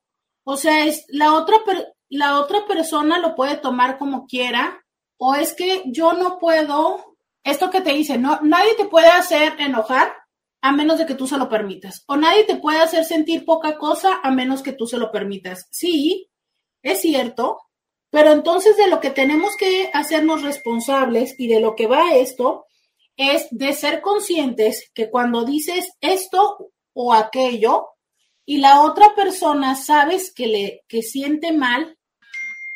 [0.45, 1.59] o sea, es la otra
[2.09, 4.85] la otra persona lo puede tomar como quiera,
[5.19, 7.16] o es que yo no puedo
[7.47, 10.13] esto que te dice, no, nadie te puede hacer enojar
[10.61, 12.03] a menos de que tú se lo permitas.
[12.09, 15.69] O nadie te puede hacer sentir poca cosa a menos que tú se lo permitas.
[15.71, 16.29] Sí,
[16.83, 17.61] es cierto,
[18.11, 22.67] pero entonces de lo que tenemos que hacernos responsables y de lo que va esto
[23.17, 27.91] es de ser conscientes que cuando dices esto o aquello
[28.45, 31.97] y la otra persona sabes que le que siente mal,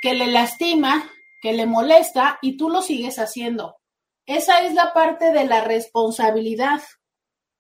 [0.01, 1.11] que le lastima,
[1.43, 3.80] que le molesta y tú lo sigues haciendo.
[4.31, 6.81] Esa es la parte de la responsabilidad.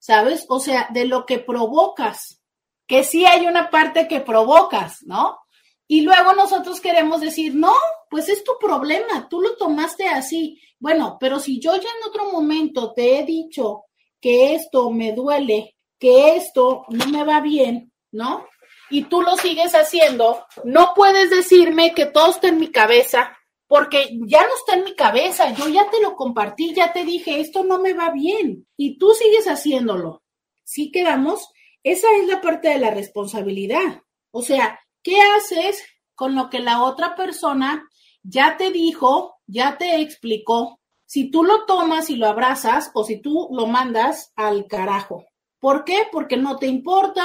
[0.00, 0.46] ¿sabes?
[0.48, 2.42] O sea, de lo que provocas,
[2.88, 5.38] que sí hay una parte que provocas, ¿no?
[5.86, 7.74] Y luego nosotros queremos decir, no,
[8.08, 10.60] pues es tu problema, tú lo tomaste así.
[10.78, 13.84] Bueno, pero si yo ya en otro momento te he dicho
[14.20, 18.46] que esto me duele, que esto no me va bien, ¿no?
[18.88, 23.36] Y tú lo sigues haciendo, no puedes decirme que todo está en mi cabeza,
[23.70, 27.38] porque ya no está en mi cabeza, yo ya te lo compartí, ya te dije,
[27.38, 30.24] esto no me va bien y tú sigues haciéndolo.
[30.64, 31.48] ¿Sí quedamos?
[31.84, 34.02] Esa es la parte de la responsabilidad.
[34.32, 35.84] O sea, ¿qué haces
[36.16, 37.88] con lo que la otra persona
[38.24, 40.80] ya te dijo, ya te explicó?
[41.06, 45.26] Si tú lo tomas y lo abrazas o si tú lo mandas al carajo.
[45.60, 46.08] ¿Por qué?
[46.10, 47.24] Porque no te importa,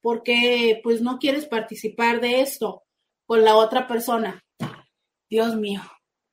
[0.00, 2.84] porque pues no quieres participar de esto
[3.26, 4.41] con la otra persona.
[5.32, 5.80] Dios mío,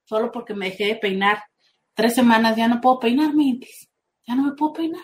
[0.04, 1.42] solo porque me dejé de peinar
[1.94, 3.58] tres semanas ya no puedo peinarme,
[4.28, 5.04] ya no me puedo peinar.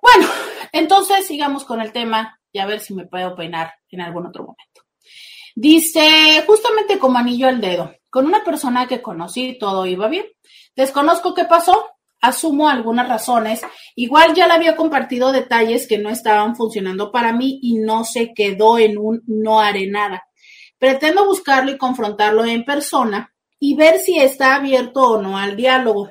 [0.00, 0.30] Bueno,
[0.70, 4.44] entonces sigamos con el tema y a ver si me puedo peinar en algún otro
[4.44, 4.82] momento.
[5.56, 10.26] Dice, justamente como anillo al dedo, con una persona que conocí todo iba bien.
[10.76, 11.86] Desconozco qué pasó,
[12.20, 13.62] asumo algunas razones.
[13.96, 18.32] Igual ya le había compartido detalles que no estaban funcionando para mí y no se
[18.32, 20.22] quedó en un no haré nada.
[20.80, 26.08] Pretendo buscarlo y confrontarlo en persona y ver si está abierto o no al diálogo.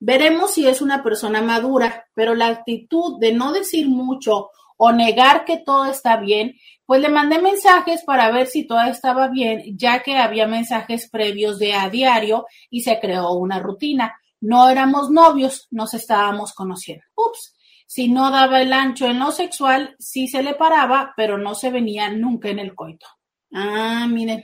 [0.00, 5.44] Veremos si es una persona madura, pero la actitud de no decir mucho o negar
[5.44, 10.02] que todo está bien, pues le mandé mensajes para ver si todo estaba bien, ya
[10.02, 14.16] que había mensajes previos de a diario y se creó una rutina.
[14.40, 17.04] No éramos novios, nos estábamos conociendo.
[17.14, 17.54] Ups,
[17.86, 21.70] si no daba el ancho en lo sexual, sí se le paraba, pero no se
[21.70, 23.06] venía nunca en el coito.
[23.52, 24.42] Ah, miren,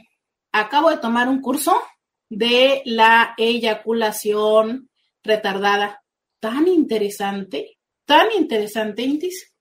[0.53, 1.81] acabo de tomar un curso
[2.29, 4.89] de la eyaculación
[5.23, 6.03] retardada.
[6.41, 9.53] Tan interesante, tan interesante, Intis.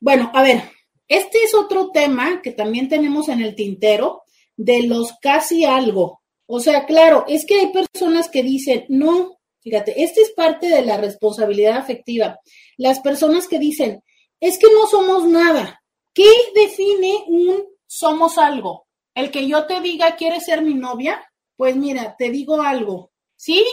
[0.00, 0.62] Bueno, a ver,
[1.08, 4.22] este es otro tema que también tenemos en el tintero
[4.56, 6.22] de los casi algo.
[6.46, 10.82] O sea, claro, es que hay personas que dicen, no, fíjate, esta es parte de
[10.82, 12.38] la responsabilidad afectiva.
[12.76, 14.02] Las personas que dicen,
[14.40, 15.82] es que no somos nada.
[16.12, 18.86] ¿Qué define un somos algo.
[19.14, 21.22] El que yo te diga, ¿quieres ser mi novia?
[21.56, 23.12] Pues mira, te digo algo.
[23.36, 23.66] Sí,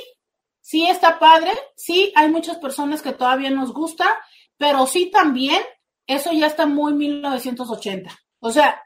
[0.59, 4.19] sí está padre, sí, hay muchas personas que todavía nos gusta,
[4.57, 5.61] pero sí también,
[6.05, 8.13] eso ya está muy 1980.
[8.39, 8.81] O sea,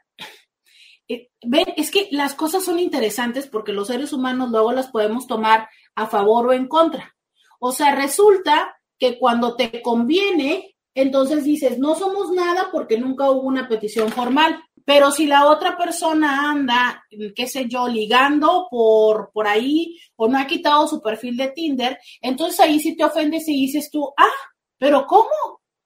[1.08, 5.26] eh, ven, es que las cosas son interesantes porque los seres humanos luego las podemos
[5.26, 7.12] tomar a favor o en contra.
[7.58, 13.48] O sea, resulta que cuando te conviene, entonces dices, no somos nada porque nunca hubo
[13.48, 14.62] una petición formal.
[14.84, 17.02] Pero si la otra persona anda,
[17.34, 21.98] qué sé yo, ligando por, por ahí o no ha quitado su perfil de Tinder,
[22.20, 25.30] entonces ahí sí te ofendes y dices tú, ah, pero ¿cómo?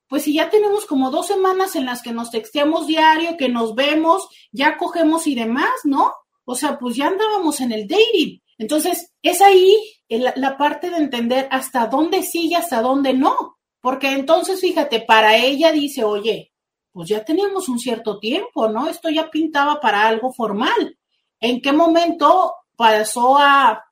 [0.08, 3.74] Pues si ya tenemos como dos semanas en las que nos texteamos diario, que nos
[3.74, 6.12] vemos, ya cogemos y demás, ¿no?
[6.44, 8.40] O sea, pues ya andábamos en el dating.
[8.56, 9.76] Entonces, es ahí
[10.08, 13.58] la, la parte de entender hasta dónde sí y hasta dónde no.
[13.80, 16.52] Porque entonces, fíjate, para ella dice, oye,
[16.98, 18.88] pues ya teníamos un cierto tiempo, ¿no?
[18.88, 20.98] Esto ya pintaba para algo formal.
[21.38, 23.84] ¿En qué momento pasó a,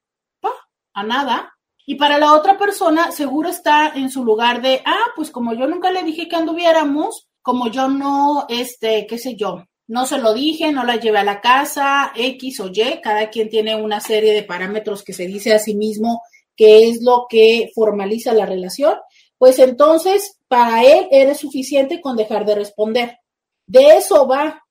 [0.93, 1.55] a nada?
[1.87, 5.69] Y para la otra persona, seguro está en su lugar de, ah, pues como yo
[5.69, 10.35] nunca le dije que anduviéramos, como yo no, este, qué sé yo, no se lo
[10.35, 14.33] dije, no la llevé a la casa, X o Y, cada quien tiene una serie
[14.33, 16.23] de parámetros que se dice a sí mismo
[16.57, 18.97] que es lo que formaliza la relación
[19.39, 23.19] pues entonces para él eres suficiente con dejar de responder.
[23.67, 24.63] De eso va.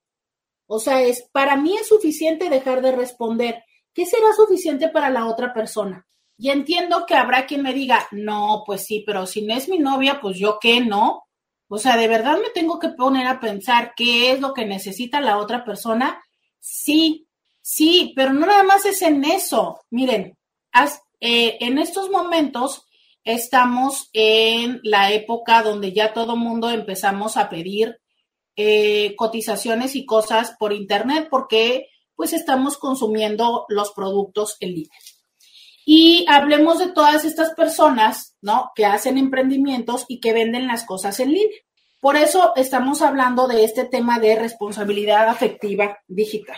[0.67, 3.63] O sea, es para mí es suficiente dejar de responder.
[3.93, 6.05] ¿Qué será suficiente para la otra persona?
[6.37, 9.79] Y entiendo que habrá quien me diga, no, pues sí, pero si no es mi
[9.79, 11.23] novia, pues yo qué, ¿no?
[11.67, 15.21] O sea, de verdad me tengo que poner a pensar qué es lo que necesita
[15.21, 16.21] la otra persona.
[16.59, 17.27] Sí,
[17.61, 19.79] sí, pero no nada más es en eso.
[19.89, 20.37] Miren,
[21.19, 22.84] eh, en estos momentos
[23.25, 27.99] estamos en la época donde ya todo mundo empezamos a pedir
[28.55, 34.99] eh, cotizaciones y cosas por internet porque pues estamos consumiendo los productos en línea.
[35.85, 38.71] Y hablemos de todas estas personas, ¿no?
[38.75, 41.59] Que hacen emprendimientos y que venden las cosas en línea.
[41.99, 46.57] Por eso estamos hablando de este tema de responsabilidad afectiva digital.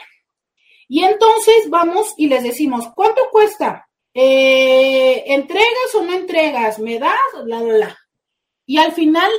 [0.87, 3.86] Y entonces vamos y les decimos, ¿cuánto cuesta?
[4.19, 6.79] Eh, ¿Entregas o no entregas?
[6.79, 7.19] ¿Me das?
[7.45, 7.97] La, la, la.
[8.65, 9.29] Y al final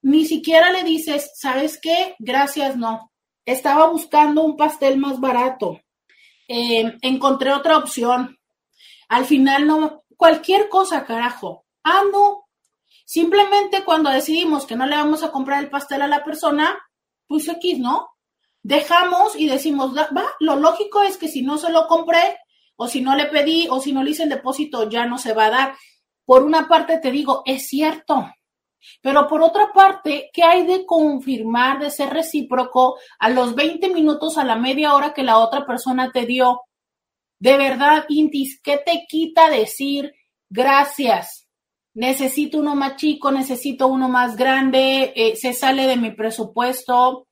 [0.00, 2.16] ni siquiera le dices, ¿sabes qué?
[2.18, 3.12] Gracias, no.
[3.44, 5.82] Estaba buscando un pastel más barato.
[6.48, 8.38] Eh, encontré otra opción.
[9.10, 11.66] Al final no, cualquier cosa, carajo.
[11.84, 12.46] Ah, no.
[13.04, 16.78] Simplemente cuando decidimos que no le vamos a comprar el pastel a la persona,
[17.26, 18.08] pues X, ¿no?
[18.62, 22.38] Dejamos y decimos, va, lo lógico es que si no se lo compré,
[22.82, 25.34] o si no le pedí, o si no le hice el depósito, ya no se
[25.34, 25.74] va a dar.
[26.24, 28.28] Por una parte te digo, es cierto,
[29.00, 34.36] pero por otra parte, ¿qué hay de confirmar, de ser recíproco a los 20 minutos,
[34.36, 36.62] a la media hora que la otra persona te dio?
[37.38, 40.12] De verdad, Intis, ¿qué te quita decir
[40.50, 41.46] gracias?
[41.94, 47.28] Necesito uno más chico, necesito uno más grande, eh, se sale de mi presupuesto,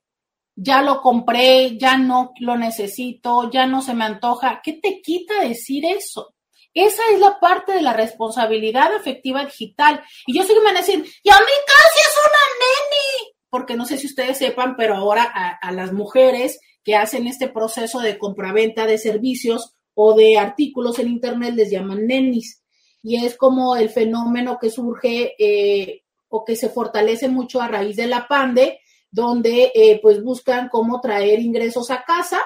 [0.63, 4.61] ya lo compré, ya no lo necesito, ya no se me antoja.
[4.63, 6.35] ¿Qué te quita decir eso?
[6.73, 10.03] Esa es la parte de la responsabilidad afectiva digital.
[10.27, 13.33] Y yo sé que me van a decir, y a mí casi es una neni.
[13.49, 17.99] Porque no sé si ustedes sepan, pero ahora a, las mujeres que hacen este proceso
[17.99, 22.61] de compraventa de servicios o de artículos en Internet les llaman nenis.
[23.01, 27.95] Y es como el fenómeno que surge eh, o que se fortalece mucho a raíz
[27.95, 28.80] de la pande,
[29.11, 32.41] donde eh, pues buscan cómo traer ingresos a casa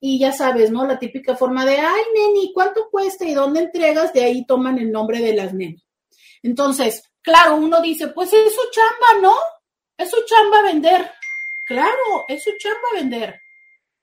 [0.00, 0.86] y ya sabes, ¿no?
[0.86, 4.12] La típica forma de, ay, neni, ¿cuánto cuesta y dónde entregas?
[4.12, 5.82] De ahí toman el nombre de las neni.
[6.42, 9.34] Entonces, claro, uno dice, pues es su chamba, ¿no?
[9.96, 11.10] Es su chamba vender.
[11.66, 13.40] Claro, es su chamba vender.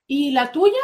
[0.06, 0.80] ¿Y la tuya?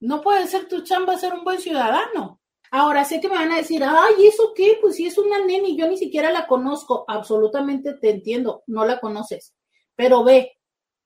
[0.00, 2.40] No puede ser tu chamba ser un buen ciudadano.
[2.70, 4.76] Ahora sé que me van a decir, ay, ¿eso qué?
[4.80, 7.04] Pues si es una neni, yo ni siquiera la conozco.
[7.08, 9.54] Absolutamente te entiendo, no la conoces.
[9.94, 10.57] Pero ve,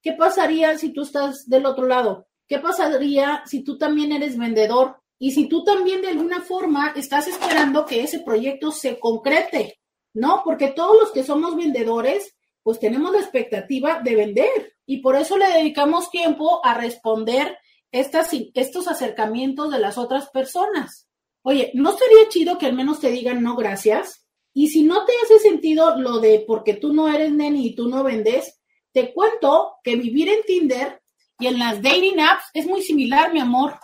[0.03, 2.26] ¿qué pasaría si tú estás del otro lado?
[2.46, 7.28] ¿Qué pasaría si tú también eres vendedor y si tú también de alguna forma estás
[7.28, 9.78] esperando que ese proyecto se concrete?
[10.14, 10.42] ¿No?
[10.44, 15.38] Porque todos los que somos vendedores, pues tenemos la expectativa de vender y por eso
[15.38, 17.57] le dedicamos tiempo a responder
[17.90, 21.09] estas, estos acercamientos de las otras personas.
[21.42, 24.26] Oye, ¿no sería chido que al menos te digan no gracias?
[24.55, 27.88] Y si no te hace sentido lo de porque tú no eres neni y tú
[27.88, 28.61] no vendes,
[28.93, 31.03] te cuento que vivir en Tinder
[31.38, 33.78] y en las dating apps es muy similar, mi amor.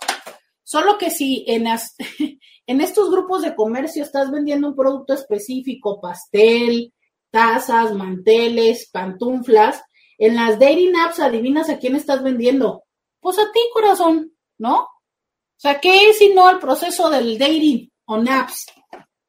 [0.63, 1.97] Solo que si en, las,
[2.67, 6.93] en estos grupos de comercio estás vendiendo un producto específico, pastel,
[7.31, 9.83] tazas, manteles, pantuflas,
[10.19, 12.85] en las dating apps adivinas a quién estás vendiendo.
[13.21, 14.81] Pues a ti, corazón, ¿no?
[14.81, 18.67] O sea, ¿qué es si no el proceso del dating on apps?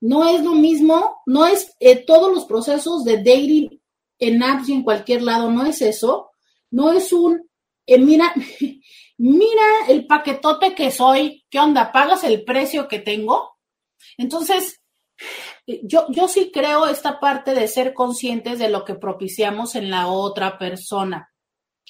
[0.01, 3.81] No es lo mismo, no es eh, todos los procesos de dating
[4.19, 6.31] en apps y en cualquier lado, no es eso.
[6.71, 7.49] No es un
[7.89, 8.31] eh, mira,
[9.17, 11.91] mira el paquetote que soy, ¿qué onda?
[11.91, 13.57] ¿Pagas el precio que tengo?
[14.17, 14.79] Entonces,
[15.65, 20.07] yo, yo sí creo esta parte de ser conscientes de lo que propiciamos en la
[20.07, 21.33] otra persona.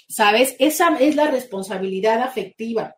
[0.08, 0.56] ¿Sabes?
[0.58, 2.96] Esa es la responsabilidad afectiva.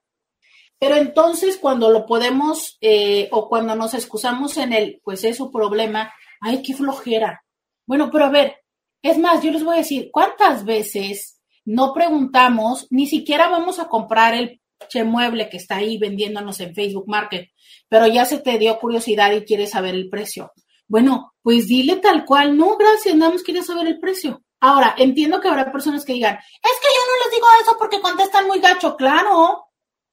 [0.79, 5.51] Pero entonces cuando lo podemos eh, o cuando nos excusamos en el, pues es su
[5.51, 7.43] problema, ay, qué flojera.
[7.87, 8.60] Bueno, pero a ver,
[9.01, 13.87] es más, yo les voy a decir, ¿cuántas veces no preguntamos, ni siquiera vamos a
[13.87, 14.61] comprar el
[15.05, 17.49] mueble que está ahí vendiéndonos en Facebook Market,
[17.87, 20.51] pero ya se te dio curiosidad y quieres saber el precio.
[20.87, 24.43] Bueno, pues dile tal cual, no, gracias, nada más quieres saber el precio.
[24.59, 26.41] Ahora, entiendo que habrá personas que digan, es
[26.81, 29.65] que yo no les digo eso porque contestan muy gacho, claro,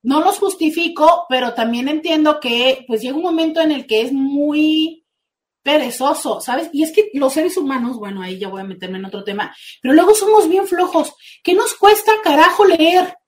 [0.02, 4.12] no los justifico, pero también entiendo que pues llega un momento en el que es
[4.12, 5.04] muy
[5.68, 6.70] perezoso, ¿sabes?
[6.72, 9.54] Y es que los seres humanos, bueno, ahí ya voy a meterme en otro tema,
[9.82, 11.14] pero luego somos bien flojos.
[11.44, 13.18] ¿Qué nos cuesta carajo leer?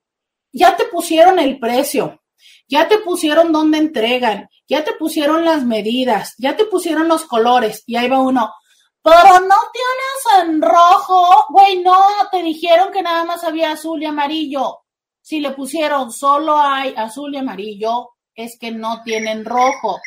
[0.51, 2.22] Ya te pusieron el precio,
[2.66, 7.82] ya te pusieron dónde entregan, ya te pusieron las medidas, ya te pusieron los colores,
[7.86, 8.51] y ahí va uno.
[9.03, 12.01] Pero no tienes en rojo, güey, no,
[12.32, 14.78] te dijeron que nada más había azul y amarillo.
[15.20, 20.01] Si le pusieron solo hay azul y amarillo, es que no tienen rojo.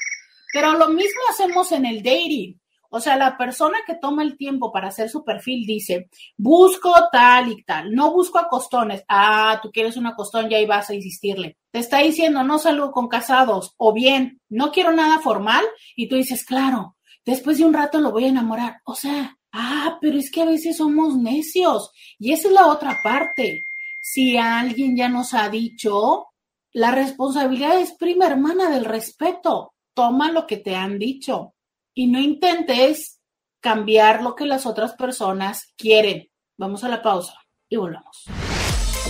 [0.53, 2.59] Pero lo mismo hacemos en el dating.
[2.95, 7.51] O sea, la persona que toma el tiempo para hacer su perfil dice, busco tal
[7.51, 9.03] y tal, no busco a costones.
[9.07, 11.57] Ah, tú quieres una costón y ahí vas a insistirle.
[11.71, 13.73] Te está diciendo, no salgo con casados.
[13.77, 15.65] O bien, no quiero nada formal.
[15.95, 16.95] Y tú dices, claro,
[17.25, 18.75] después de un rato lo voy a enamorar.
[18.85, 21.89] O sea, ah, pero es que a veces somos necios.
[22.19, 23.63] Y esa es la otra parte.
[24.03, 26.27] Si alguien ya nos ha dicho,
[26.73, 29.72] la responsabilidad es prima hermana del respeto.
[29.93, 31.53] Toma lo que te han dicho
[31.93, 33.21] y no intentes
[33.59, 36.29] cambiar lo que las otras personas quieren.
[36.57, 37.35] Vamos a la pausa
[37.69, 38.25] y volvamos.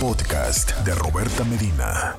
[0.00, 2.16] Podcast de Roberta Medina.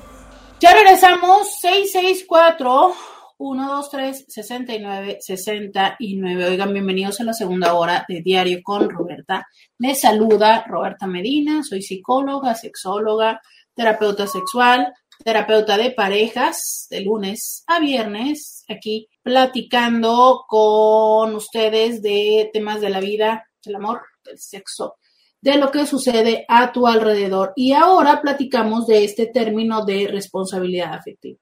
[0.60, 2.94] Ya regresamos 664
[3.38, 6.46] 123 69 69.
[6.46, 9.46] Oigan, bienvenidos a la segunda hora de Diario con Roberta.
[9.78, 13.40] Les saluda Roberta Medina, soy psicóloga, sexóloga,
[13.74, 14.92] terapeuta sexual,
[15.24, 23.00] terapeuta de parejas de lunes a viernes, aquí platicando con ustedes de temas de la
[23.00, 24.96] vida, del amor, del sexo,
[25.40, 27.52] de lo que sucede a tu alrededor.
[27.56, 31.38] Y ahora platicamos de este término de responsabilidad afectiva.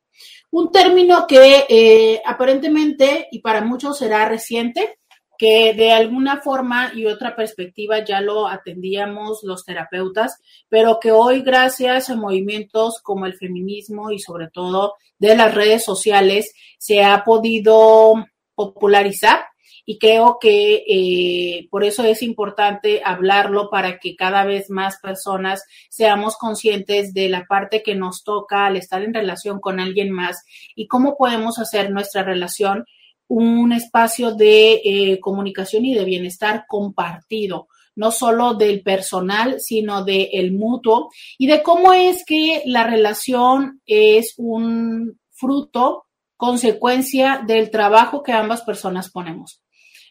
[0.50, 4.98] Un término que eh, aparentemente y para muchos será reciente,
[5.38, 11.42] que de alguna forma y otra perspectiva ya lo atendíamos los terapeutas, pero que hoy
[11.42, 17.24] gracias a movimientos como el feminismo y sobre todo de las redes sociales se ha
[17.24, 18.14] podido
[18.54, 19.44] popularizar.
[19.86, 25.62] Y creo que eh, por eso es importante hablarlo para que cada vez más personas
[25.90, 30.42] seamos conscientes de la parte que nos toca al estar en relación con alguien más
[30.74, 32.86] y cómo podemos hacer nuestra relación
[33.34, 37.66] un espacio de eh, comunicación y de bienestar compartido,
[37.96, 43.80] no solo del personal, sino del el mutuo y de cómo es que la relación
[43.86, 46.04] es un fruto,
[46.36, 49.62] consecuencia del trabajo que ambas personas ponemos.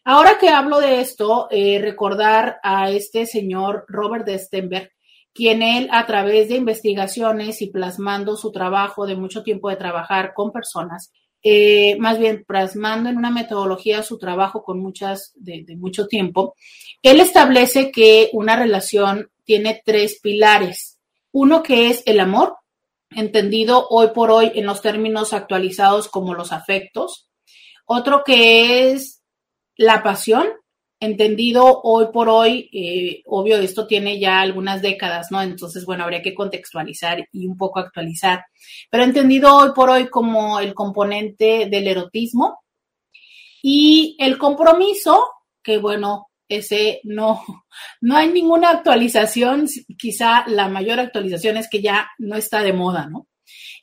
[0.03, 4.91] Ahora que hablo de esto, eh, recordar a este señor Robert Stenberg,
[5.33, 10.33] quien él a través de investigaciones y plasmando su trabajo de mucho tiempo de trabajar
[10.33, 11.13] con personas,
[11.43, 16.55] eh, más bien plasmando en una metodología su trabajo con muchas, de, mucho tiempo,
[17.01, 20.99] él establece que una relación tiene tres pilares.
[21.33, 22.55] Uno que es el amor,
[23.09, 27.29] entendido hoy por hoy en los términos actualizados como los afectos.
[27.85, 29.21] Otro que es
[29.75, 30.47] la pasión,
[31.05, 35.41] entendido hoy por hoy, eh, obvio, esto tiene ya algunas décadas, ¿no?
[35.41, 38.45] Entonces, bueno, habría que contextualizar y un poco actualizar,
[38.89, 42.63] pero entendido hoy por hoy como el componente del erotismo
[43.61, 45.25] y el compromiso,
[45.61, 47.43] que bueno, ese no,
[48.01, 53.07] no hay ninguna actualización, quizá la mayor actualización es que ya no está de moda,
[53.07, 53.27] ¿no?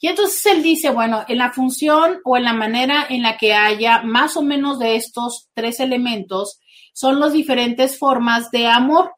[0.01, 3.53] Y entonces él dice, bueno, en la función o en la manera en la que
[3.53, 6.61] haya más o menos de estos tres elementos,
[7.01, 9.13] son las diferentes formas de amor.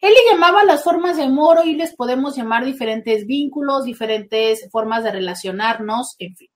[0.00, 5.04] Él le llamaba las formas de amor, hoy les podemos llamar diferentes vínculos, diferentes formas
[5.04, 6.48] de relacionarnos, en fin.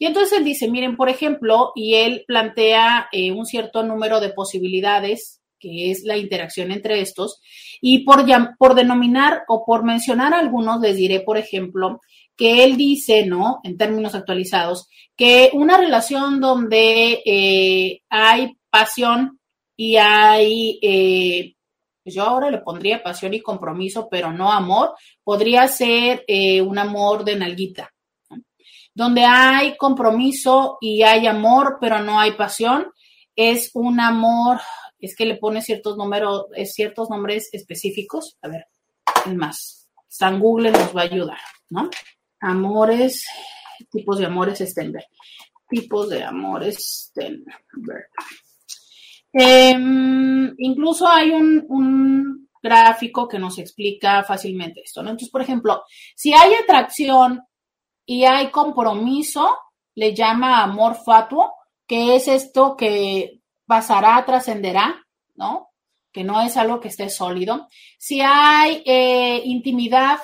[0.00, 4.30] Y entonces él dice, miren, por ejemplo, y él plantea eh, un cierto número de
[4.30, 7.40] posibilidades, que es la interacción entre estos,
[7.80, 8.24] y por,
[8.58, 12.00] por denominar o por mencionar algunos, les diré, por ejemplo,
[12.36, 13.60] que él dice, ¿no?
[13.62, 19.38] En términos actualizados, que una relación donde eh, hay pasión,
[19.76, 21.54] y hay, eh,
[22.04, 27.24] yo ahora le pondría pasión y compromiso, pero no amor, podría ser eh, un amor
[27.24, 27.92] de nalguita,
[28.94, 32.90] donde hay compromiso y hay amor, pero no hay pasión,
[33.34, 34.60] es un amor,
[34.98, 38.66] es que le pone ciertos números, ciertos nombres específicos, a ver,
[39.26, 41.90] es más, San Google nos va a ayudar, ¿no?
[42.40, 43.26] Amores,
[43.90, 45.06] tipos de amores Stenberg,
[45.68, 48.08] tipos de amores Stenberg.
[49.38, 55.10] Em, incluso hay un, gráfico que nos explica fácilmente esto, ¿no?
[55.10, 55.84] Entonces, por ejemplo,
[56.16, 57.42] si hay atracción
[58.04, 59.56] y hay compromiso,
[59.94, 61.52] le llama amor fatuo,
[61.86, 65.06] que es esto que pasará, trascenderá,
[65.36, 65.68] ¿no?
[66.10, 67.68] Que no es algo que esté sólido.
[67.98, 70.18] Si hay eh, intimidad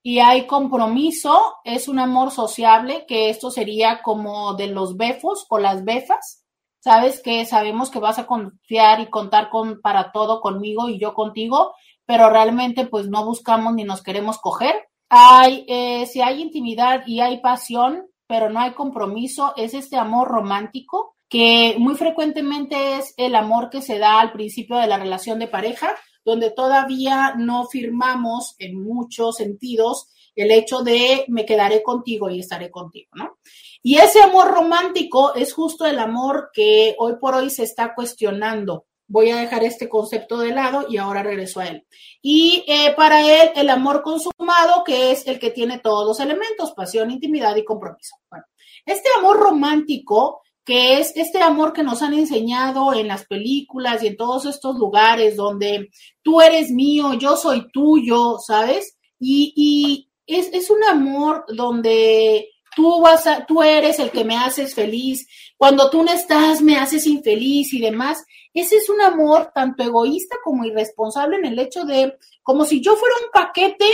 [0.00, 5.58] y hay compromiso, es un amor sociable, que esto sería como de los befos o
[5.58, 6.43] las befas,
[6.84, 11.14] sabes que sabemos que vas a confiar y contar con para todo conmigo y yo
[11.14, 11.72] contigo,
[12.04, 14.74] pero realmente pues no buscamos ni nos queremos coger.
[15.08, 20.28] Hay, eh, si hay intimidad y hay pasión, pero no hay compromiso, es este amor
[20.28, 25.38] romántico que muy frecuentemente es el amor que se da al principio de la relación
[25.38, 25.88] de pareja,
[26.22, 32.70] donde todavía no firmamos en muchos sentidos el hecho de me quedaré contigo y estaré
[32.70, 33.38] contigo, ¿no?
[33.86, 38.86] Y ese amor romántico es justo el amor que hoy por hoy se está cuestionando.
[39.06, 41.86] Voy a dejar este concepto de lado y ahora regreso a él.
[42.22, 46.72] Y eh, para él, el amor consumado, que es el que tiene todos los elementos,
[46.72, 48.16] pasión, intimidad y compromiso.
[48.30, 48.46] Bueno,
[48.86, 54.06] este amor romántico, que es este amor que nos han enseñado en las películas y
[54.06, 55.90] en todos estos lugares donde
[56.22, 58.96] tú eres mío, yo soy tuyo, ¿sabes?
[59.18, 64.36] Y, y es, es un amor donde tú vas a, tú eres el que me
[64.36, 68.24] haces feliz, cuando tú no estás me haces infeliz y demás.
[68.52, 72.96] Ese es un amor tanto egoísta como irresponsable en el hecho de, como si yo
[72.96, 73.90] fuera un paquete,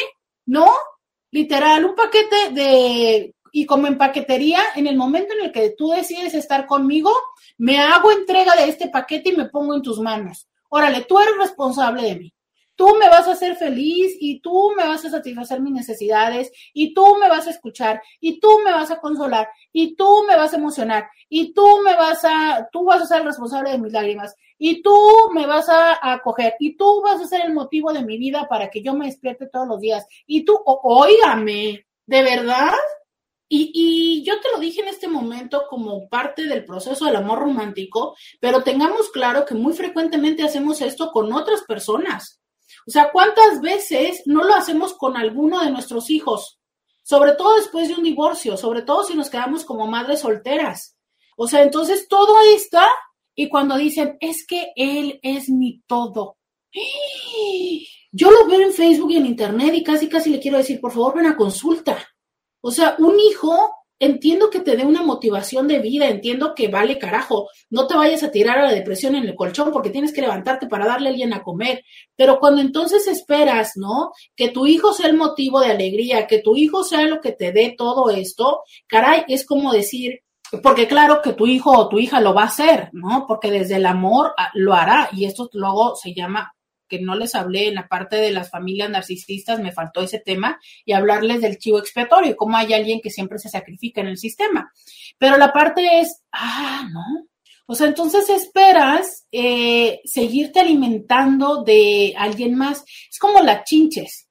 [0.47, 0.67] ¿no?
[1.31, 5.91] Literal, un paquete de, y como en paquetería, en el momento en el que tú
[5.91, 7.13] decides estar conmigo,
[7.57, 10.49] me hago entrega de este paquete y me pongo en tus manos.
[10.69, 12.35] Órale, tú eres responsable de mí
[12.81, 16.95] tú me vas a hacer feliz y tú me vas a satisfacer mis necesidades y
[16.95, 20.55] tú me vas a escuchar y tú me vas a consolar y tú me vas
[20.55, 23.93] a emocionar y tú me vas a, tú vas a ser el responsable de mis
[23.93, 24.97] lágrimas y tú
[25.35, 28.71] me vas a acoger y tú vas a ser el motivo de mi vida para
[28.71, 32.73] que yo me despierte todos los días y tú, óigame, ¿de verdad?
[33.47, 37.41] Y, y, yo te lo dije en este momento como parte del proceso del amor
[37.41, 42.40] romántico, pero tengamos claro que muy frecuentemente hacemos esto con otras personas.
[42.91, 46.59] O sea, ¿cuántas veces no lo hacemos con alguno de nuestros hijos?
[47.05, 50.97] Sobre todo después de un divorcio, sobre todo si nos quedamos como madres solteras.
[51.37, 52.89] O sea, entonces todo está
[53.33, 56.39] y cuando dicen, es que él es mi todo.
[58.11, 60.91] Yo lo veo en Facebook y en Internet y casi, casi le quiero decir, por
[60.91, 61.97] favor, ven a consulta.
[62.61, 66.99] O sea, un hijo entiendo que te dé una motivación de vida, entiendo que vale
[66.99, 70.23] carajo, no te vayas a tirar a la depresión en el colchón porque tienes que
[70.23, 71.85] levantarte para darle a alguien a comer,
[72.17, 74.11] pero cuando entonces esperas, ¿no?
[74.35, 77.53] Que tu hijo sea el motivo de alegría, que tu hijo sea lo que te
[77.53, 80.21] dé todo esto, caray, es como decir,
[80.63, 83.27] porque claro que tu hijo o tu hija lo va a hacer, ¿no?
[83.29, 86.53] Porque desde el amor ah, lo hará y esto luego se llama
[86.91, 90.61] que no les hablé en la parte de las familias narcisistas, me faltó ese tema,
[90.85, 94.71] y hablarles del chivo expiatorio, cómo hay alguien que siempre se sacrifica en el sistema.
[95.17, 97.29] Pero la parte es, ah, no.
[97.67, 102.85] O sea, entonces esperas eh, seguirte alimentando de alguien más.
[103.09, 104.29] Es como las chinches.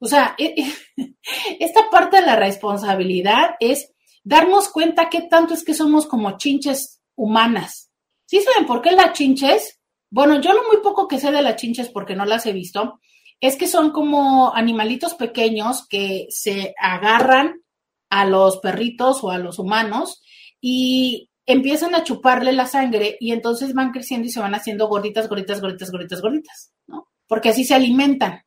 [0.00, 0.54] O sea, e,
[0.96, 1.14] e,
[1.60, 3.90] esta parte de la responsabilidad es
[4.22, 7.90] darnos cuenta qué tanto es que somos como chinches humanas.
[8.26, 9.80] ¿Sí saben por qué las chinches?
[10.10, 13.00] Bueno, yo lo muy poco que sé de las chinches, porque no las he visto,
[13.40, 17.62] es que son como animalitos pequeños que se agarran
[18.10, 20.22] a los perritos o a los humanos
[20.60, 25.28] y empiezan a chuparle la sangre y entonces van creciendo y se van haciendo gorditas,
[25.28, 27.08] gorditas, gorditas, gorditas, gorditas, ¿no?
[27.26, 28.42] Porque así se alimentan.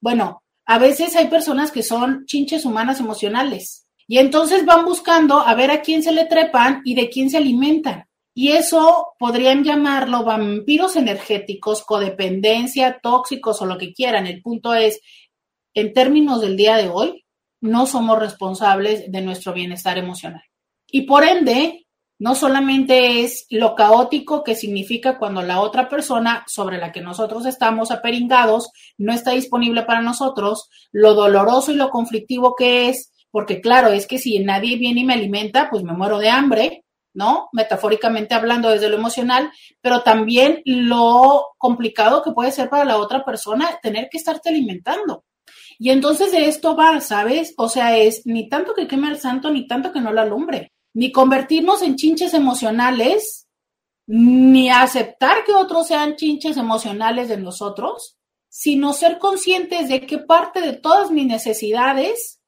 [0.00, 5.54] Bueno, a veces hay personas que son chinches humanas emocionales y entonces van buscando a
[5.54, 8.04] ver a quién se le trepan y de quién se alimentan.
[8.34, 14.26] Y eso podrían llamarlo vampiros energéticos, codependencia, tóxicos o lo que quieran.
[14.26, 15.00] El punto es,
[15.74, 17.24] en términos del día de hoy,
[17.60, 20.42] no somos responsables de nuestro bienestar emocional.
[20.90, 21.86] Y por ende,
[22.18, 27.46] no solamente es lo caótico que significa cuando la otra persona sobre la que nosotros
[27.46, 33.60] estamos aperingados no está disponible para nosotros, lo doloroso y lo conflictivo que es, porque
[33.60, 37.48] claro, es que si nadie viene y me alimenta, pues me muero de hambre, ¿no?
[37.52, 39.50] Metafóricamente hablando desde lo emocional,
[39.80, 45.24] pero también lo complicado que puede ser para la otra persona tener que estarte alimentando.
[45.78, 47.54] Y entonces de esto va, ¿sabes?
[47.56, 50.72] O sea, es ni tanto que queme al santo, ni tanto que no la alumbre,
[50.94, 53.48] ni convertirnos en chinches emocionales,
[54.06, 58.16] ni aceptar que otros sean chinches emocionales de nosotros,
[58.48, 62.40] sino ser conscientes de que parte de todas mis necesidades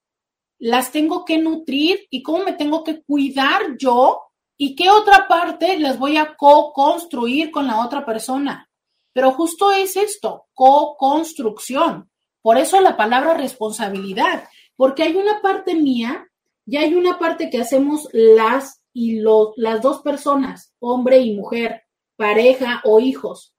[0.59, 4.24] las tengo que nutrir y cómo me tengo que cuidar yo
[4.57, 8.71] ¿Y qué otra parte les voy a co-construir con la otra persona?
[9.13, 12.11] Pero justo es esto, co-construcción.
[12.43, 14.45] Por eso la palabra responsabilidad,
[14.77, 16.29] porque hay una parte mía
[16.67, 19.21] y hay una parte que hacemos las y
[19.57, 21.83] las dos personas, hombre y mujer,
[22.17, 23.55] pareja o hijos.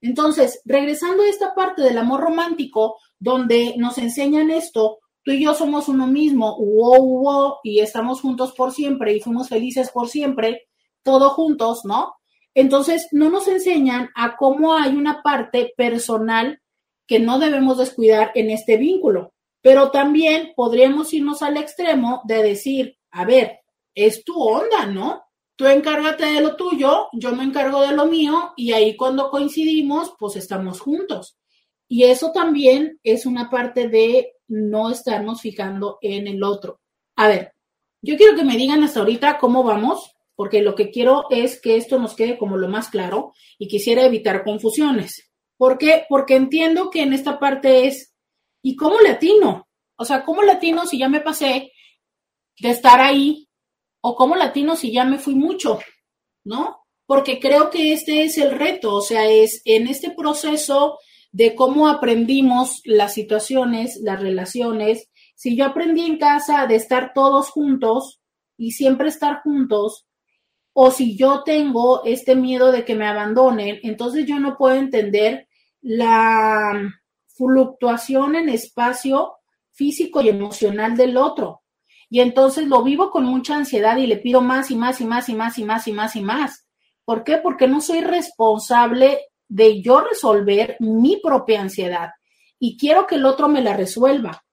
[0.00, 5.54] Entonces, regresando a esta parte del amor romántico, donde nos enseñan esto, tú y yo
[5.54, 10.68] somos uno mismo, wow, wow, y estamos juntos por siempre y fuimos felices por siempre,
[11.02, 12.14] todos juntos, ¿no?
[12.54, 16.60] Entonces, no nos enseñan a cómo hay una parte personal
[17.06, 19.32] que no debemos descuidar en este vínculo.
[19.62, 23.60] Pero también podríamos irnos al extremo de decir, a ver,
[23.94, 25.22] es tu onda, ¿no?
[25.56, 30.14] Tú encárgate de lo tuyo, yo me encargo de lo mío y ahí cuando coincidimos,
[30.18, 31.36] pues estamos juntos.
[31.86, 36.80] Y eso también es una parte de no estarnos fijando en el otro.
[37.16, 37.54] A ver,
[38.02, 41.76] yo quiero que me digan hasta ahorita cómo vamos, porque lo que quiero es que
[41.76, 45.30] esto nos quede como lo más claro y quisiera evitar confusiones.
[45.56, 46.04] ¿Por qué?
[46.08, 48.14] Porque entiendo que en esta parte es,
[48.62, 49.68] ¿y cómo latino?
[49.96, 51.72] O sea, ¿cómo latino si ya me pasé
[52.58, 53.48] de estar ahí?
[54.00, 55.78] ¿O cómo latino si ya me fui mucho?
[56.44, 56.86] ¿No?
[57.06, 60.98] Porque creo que este es el reto, o sea, es en este proceso
[61.32, 65.08] de cómo aprendimos las situaciones, las relaciones.
[65.34, 68.20] Si yo aprendí en casa de estar todos juntos,
[68.60, 70.06] y siempre estar juntos,
[70.74, 75.48] o si yo tengo este miedo de que me abandonen, entonces yo no puedo entender
[75.80, 76.78] la
[77.26, 79.32] fluctuación en espacio
[79.72, 81.62] físico y emocional del otro.
[82.10, 85.30] Y entonces lo vivo con mucha ansiedad y le pido más y más y más
[85.30, 86.66] y más y más y más y más.
[87.06, 87.38] ¿Por qué?
[87.38, 89.20] Porque no soy responsable
[89.50, 92.10] de yo resolver mi propia ansiedad
[92.58, 94.44] y quiero que el otro me la resuelva.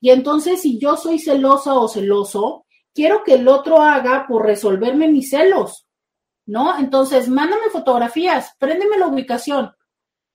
[0.00, 5.08] Y entonces si yo soy celosa o celoso, quiero que el otro haga por resolverme
[5.08, 5.86] mis celos,
[6.46, 6.78] ¿no?
[6.78, 9.70] Entonces, mándame fotografías, préndeme la ubicación.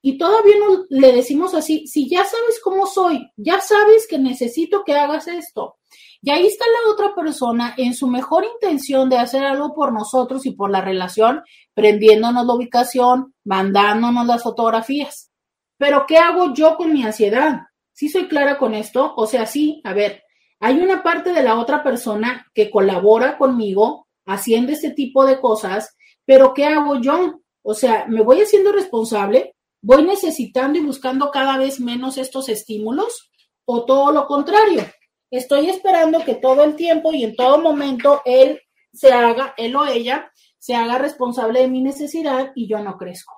[0.02, 4.84] Y todavía no le decimos así, si ya sabes cómo soy, ya sabes que necesito
[4.86, 5.78] que hagas esto.
[6.24, 10.46] Y ahí está la otra persona en su mejor intención de hacer algo por nosotros
[10.46, 11.44] y por la relación,
[11.76, 15.32] prendiéndonos la ubicación, mandándonos las fotografías.
[15.78, 17.64] Pero ¿qué hago yo con mi ansiedad?
[17.92, 19.14] ¿Sí soy clara con esto?
[19.16, 20.24] O sea, sí, a ver,
[20.60, 25.96] hay una parte de la otra persona que colabora conmigo haciendo este tipo de cosas,
[26.26, 27.42] pero ¿qué hago yo?
[27.62, 29.54] O sea, me voy haciendo responsable
[29.86, 33.30] ¿Voy necesitando y buscando cada vez menos estos estímulos
[33.66, 34.86] o todo lo contrario?
[35.34, 38.62] Estoy esperando que todo el tiempo y en todo momento él
[38.94, 43.34] se haga, él o ella, se haga responsable de mi necesidad y yo no crezco.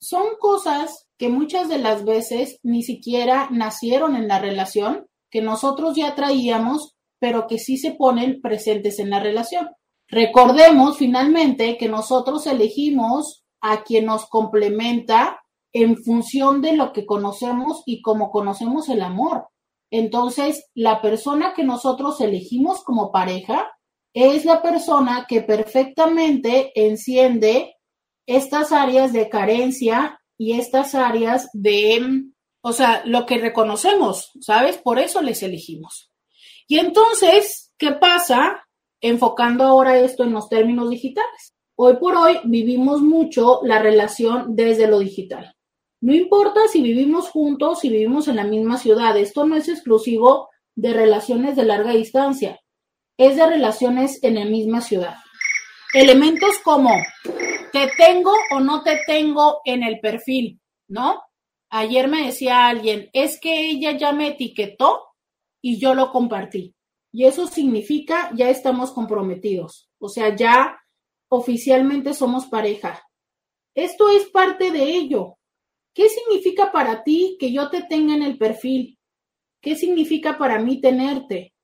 [0.00, 5.94] Son cosas que muchas de las veces ni siquiera nacieron en la relación, que nosotros
[5.94, 9.68] ya traíamos, pero que sí se ponen presentes en la relación.
[10.08, 15.42] Recordemos finalmente que nosotros elegimos a quien nos complementa
[15.74, 19.48] en función de lo que conocemos y como conocemos el amor.
[19.90, 23.70] Entonces, la persona que nosotros elegimos como pareja
[24.12, 27.76] es la persona que perfectamente enciende
[28.26, 32.24] estas áreas de carencia y estas áreas de,
[32.60, 34.76] o sea, lo que reconocemos, ¿sabes?
[34.78, 36.10] Por eso les elegimos.
[36.66, 38.66] Y entonces, ¿qué pasa
[39.00, 41.54] enfocando ahora esto en los términos digitales?
[41.76, 45.54] Hoy por hoy vivimos mucho la relación desde lo digital.
[46.00, 50.48] No importa si vivimos juntos, si vivimos en la misma ciudad, esto no es exclusivo
[50.76, 52.60] de relaciones de larga distancia,
[53.18, 55.16] es de relaciones en la misma ciudad.
[55.92, 56.90] Elementos como
[57.72, 61.22] te tengo o no te tengo en el perfil, ¿no?
[61.70, 65.02] Ayer me decía alguien, es que ella ya me etiquetó
[65.60, 66.74] y yo lo compartí.
[67.12, 69.90] Y eso significa ya estamos comprometidos.
[69.98, 70.78] O sea, ya
[71.28, 73.02] oficialmente somos pareja.
[73.74, 75.37] Esto es parte de ello.
[75.98, 79.00] ¿Qué significa para ti que yo te tenga en el perfil?
[79.60, 81.54] ¿Qué significa para mí tenerte?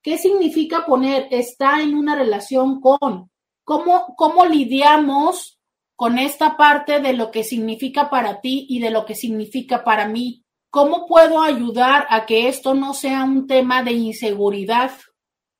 [0.00, 3.28] ¿Qué significa poner está en una relación con?
[3.64, 5.58] ¿Cómo, cómo lidiamos
[5.96, 10.06] con esta parte de lo que significa para ti y de lo que significa para
[10.06, 10.44] mí?
[10.70, 14.92] ¿Cómo puedo ayudar a que esto no sea un tema de inseguridad?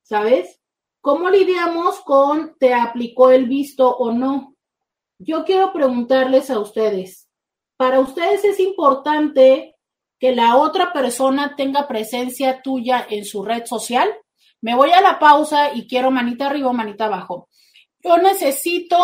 [0.05, 0.61] ¿Sabes?
[1.01, 4.55] ¿Cómo lidiamos con te aplicó el visto o no?
[5.19, 7.22] Yo quiero preguntarles a ustedes,
[7.83, 9.75] ¿para ustedes es importante
[10.21, 14.09] que la otra persona tenga presencia tuya en su red social?
[14.61, 17.49] Me voy a la pausa y quiero manita arriba o manita abajo.
[17.99, 18.97] Yo necesito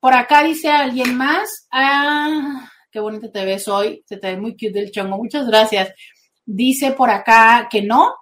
[0.00, 1.68] Por acá dice alguien más.
[1.70, 5.92] Ah, qué bonita te ves hoy, se te ve muy cute el chongo, muchas gracias.
[6.44, 8.14] Dice por acá que no,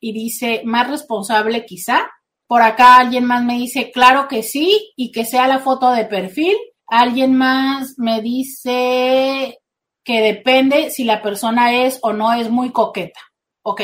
[0.00, 2.08] y dice más responsable quizá,
[2.46, 6.04] Por acá alguien más me dice, claro que sí, y que sea la foto de
[6.04, 6.56] perfil.
[6.86, 9.58] Alguien más me dice
[10.04, 13.20] que depende si la persona es o no es muy coqueta.
[13.62, 13.82] Ok.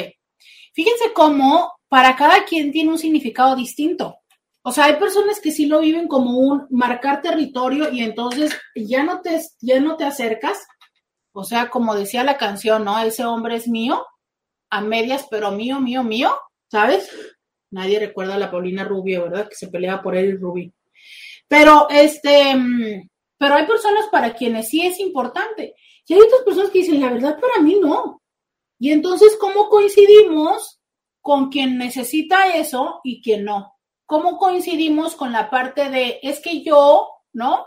[0.73, 4.17] Fíjense cómo para cada quien tiene un significado distinto.
[4.63, 9.03] O sea, hay personas que sí lo viven como un marcar territorio y entonces ya
[9.03, 10.59] no te, ya no te acercas.
[11.33, 12.99] O sea, como decía la canción, ¿no?
[13.01, 14.07] Ese hombre es mío,
[14.71, 16.33] a medias, pero mío, mío, mío,
[16.71, 17.11] ¿sabes?
[17.73, 19.49] Nadie recuerda a la Paulina Rubio, ¿verdad?
[19.49, 20.73] Que se peleaba por él Rubí.
[21.49, 23.09] Pero este, mm,
[23.39, 25.75] pero hay personas para quienes sí es importante.
[26.07, 28.23] Y hay otras personas que dicen, la verdad, para mí no.
[28.79, 30.81] Y entonces, ¿cómo coincidimos
[31.21, 33.75] con quien necesita eso y quien no?
[34.07, 37.67] ¿Cómo coincidimos con la parte de, es que yo, ¿no?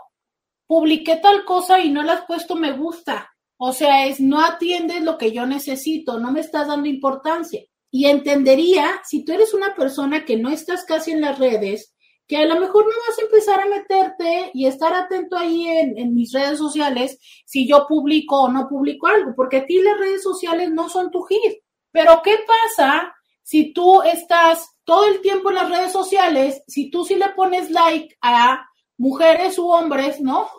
[0.66, 3.30] Publiqué tal cosa y no le has puesto me gusta.
[3.58, 7.62] O sea, es no atiendes lo que yo necesito, no me estás dando importancia.
[7.96, 11.94] Y entendería si tú eres una persona que no estás casi en las redes,
[12.28, 16.14] que a lo mejor no vas a empezar a meterte y estar atento ahí en,
[16.14, 20.22] mis redes sociales si yo publico o no publico algo, porque a ti las redes
[20.22, 21.62] sociales no son tu hit.
[21.90, 27.02] Pero ¿qué pasa si tú estás todo el tiempo en las redes sociales, si tú
[27.02, 28.68] sí le pones like a
[28.98, 30.50] mujeres u hombres, ¿no?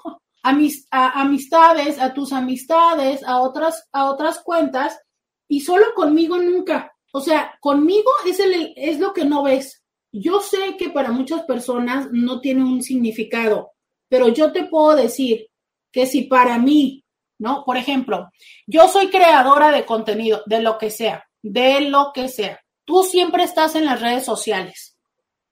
[0.42, 5.00] A, mis, a amistades, a tus amistades, a otras, a otras cuentas,
[5.48, 6.96] y solo conmigo nunca.
[7.12, 9.84] O sea, conmigo es, el, es lo que no ves.
[10.12, 13.72] Yo sé que para muchas personas no tiene un significado,
[14.10, 15.48] pero yo te puedo decir
[15.92, 17.04] que si para mí,
[17.40, 17.64] ¿no?
[17.66, 18.30] Por ejemplo,
[18.66, 22.60] yo soy creadora de contenido, de lo que sea, de lo que sea.
[22.86, 24.98] Tú siempre estás en las redes sociales,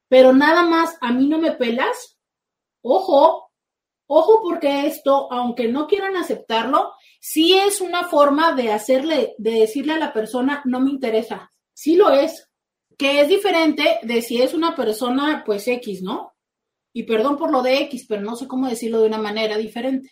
[0.08, 2.18] pero nada más a mí no me pelas.
[2.82, 3.52] Ojo,
[4.08, 6.94] ojo porque esto, aunque no quieran aceptarlo,
[7.28, 11.52] sí es una forma de hacerle, de decirle a la persona, no me interesa.
[11.74, 12.52] Sí lo es,
[13.00, 16.36] que es diferente de si es una persona, pues X, ¿no?
[16.94, 20.12] Y perdón por lo de X, pero no sé cómo decirlo de una manera diferente.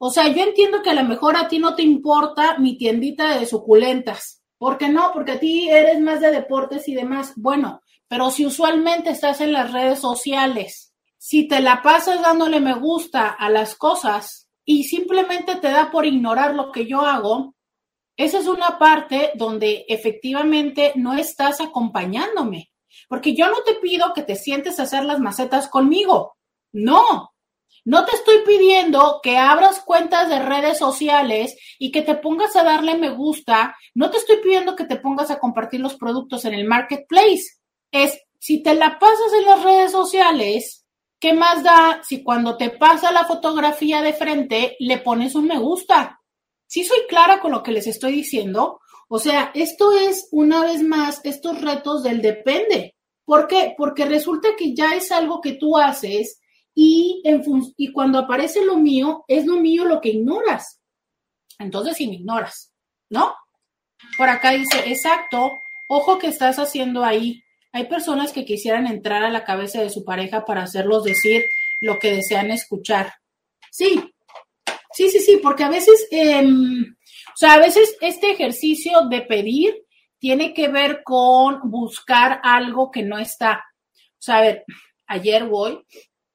[0.00, 3.38] O sea, yo entiendo que a lo mejor a ti no te importa mi tiendita
[3.38, 4.42] de suculentas.
[4.58, 5.12] ¿Por qué no?
[5.14, 7.34] Porque a ti eres más de deportes y demás.
[7.36, 12.74] Bueno, pero si usualmente estás en las redes sociales, si te la pasas dándole me
[12.74, 17.54] gusta a las cosas y simplemente te da por ignorar lo que yo hago,
[18.18, 22.70] esa es una parte donde efectivamente no estás acompañándome,
[23.08, 26.36] porque yo no te pido que te sientes a hacer las macetas conmigo.
[26.70, 27.30] No,
[27.86, 32.62] no te estoy pidiendo que abras cuentas de redes sociales y que te pongas a
[32.62, 33.74] darle me gusta.
[33.94, 37.56] No te estoy pidiendo que te pongas a compartir los productos en el marketplace.
[37.90, 40.77] Es si te la pasas en las redes sociales,
[41.20, 45.58] ¿Qué más da si cuando te pasa la fotografía de frente le pones un me
[45.58, 46.20] gusta?
[46.66, 48.80] Si soy clara con lo que les estoy diciendo.
[49.08, 52.94] O sea, esto es una vez más estos retos del depende.
[53.24, 53.74] ¿Por qué?
[53.76, 56.40] Porque resulta que ya es algo que tú haces
[56.74, 57.42] y, en
[57.76, 60.80] y cuando aparece lo mío, es lo mío lo que ignoras.
[61.58, 62.72] Entonces, si me ignoras,
[63.10, 63.34] ¿no?
[64.16, 65.50] Por acá dice, exacto,
[65.88, 67.42] ojo que estás haciendo ahí.
[67.72, 71.44] Hay personas que quisieran entrar a la cabeza de su pareja para hacerlos decir
[71.80, 73.12] lo que desean escuchar.
[73.70, 74.00] Sí,
[74.92, 79.74] sí, sí, sí, porque a veces, em, o sea, a veces este ejercicio de pedir
[80.18, 83.64] tiene que ver con buscar algo que no está.
[83.94, 84.64] O sea, ver,
[85.06, 85.84] ayer voy,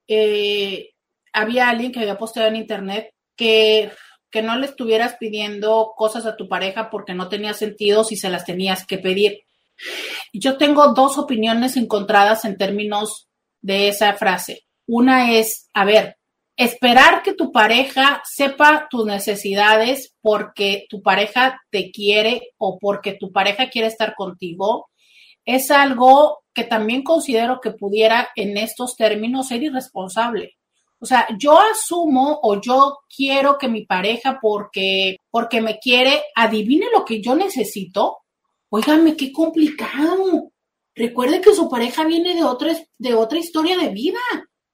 [0.08, 0.92] eh,
[1.34, 3.92] había alguien que había posteado en internet que,
[4.30, 8.30] que no le estuvieras pidiendo cosas a tu pareja porque no tenía sentido si se
[8.30, 9.42] las tenías que pedir.
[10.34, 13.28] Yo tengo dos opiniones encontradas en términos
[13.62, 14.64] de esa frase.
[14.88, 16.18] Una es, a ver,
[16.58, 23.32] esperar que tu pareja sepa tus necesidades porque tu pareja te quiere o porque tu
[23.32, 24.90] pareja quiere estar contigo,
[25.46, 30.56] es algo que también considero que pudiera en estos términos ser irresponsable.
[31.00, 36.88] O sea, yo asumo o yo quiero que mi pareja porque porque me quiere adivine
[36.96, 38.20] lo que yo necesito
[38.76, 40.52] Óigame, qué complicado.
[40.96, 44.18] Recuerde que su pareja viene de otra, de otra historia de vida.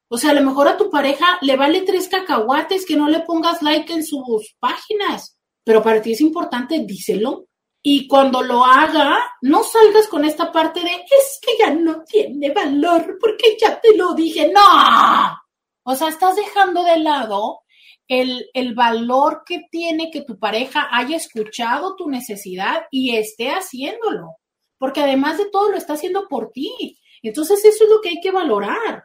[0.08, 3.20] O sea, a lo mejor a tu pareja le vale tres cacahuates que no le
[3.20, 5.38] pongas like en sus páginas.
[5.66, 7.48] Pero para ti es importante, díselo.
[7.84, 12.54] Y cuando lo haga, no salgas con esta parte de es que ya no tiene
[12.54, 14.50] valor porque ya te lo dije.
[14.50, 15.36] No.
[15.84, 17.64] O sea, estás dejando de lado
[18.10, 24.36] el, valor que tiene que tu pareja haya escuchado tu necesidad y esté haciéndolo,
[24.78, 27.00] porque además de todo lo está haciendo por ti.
[27.22, 29.04] Entonces eso es lo que hay que valorar,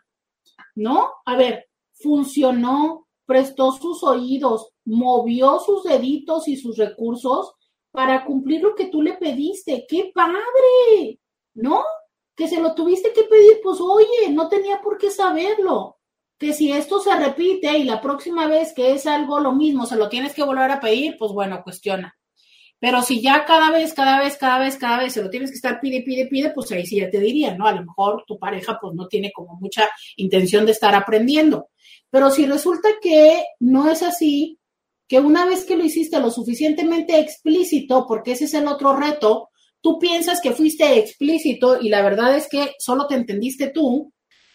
[0.74, 1.12] ¿no?
[1.26, 7.54] A ver, funcionó, prestó sus oídos, movió sus deditos y sus recursos
[7.90, 9.86] para cumplir lo que tú le pediste.
[9.88, 11.20] ¡Qué padre!
[11.54, 11.82] ¿No?
[12.36, 15.93] que se lo tuviste que pedir, pues oye, no tenía por qué saberlo.
[16.38, 19.96] Que si esto se repite y la próxima vez que es algo lo mismo, se
[19.96, 22.16] lo tienes que volver a pedir, pues bueno, cuestiona.
[22.80, 25.56] Pero si ya cada vez, cada vez, cada vez, cada vez se lo tienes que
[25.56, 27.66] estar pide, pide, pide, pues ahí sí ya te diría, ¿no?
[27.66, 31.70] A lo mejor tu pareja pues no tiene como mucha intención de estar aprendiendo.
[32.10, 34.58] Pero si resulta que no es así,
[35.08, 39.50] que una vez que lo hiciste lo suficientemente explícito, porque ese es el otro reto,
[39.80, 44.12] tú piensas que fuiste explícito y la verdad es que solo te entendiste tú,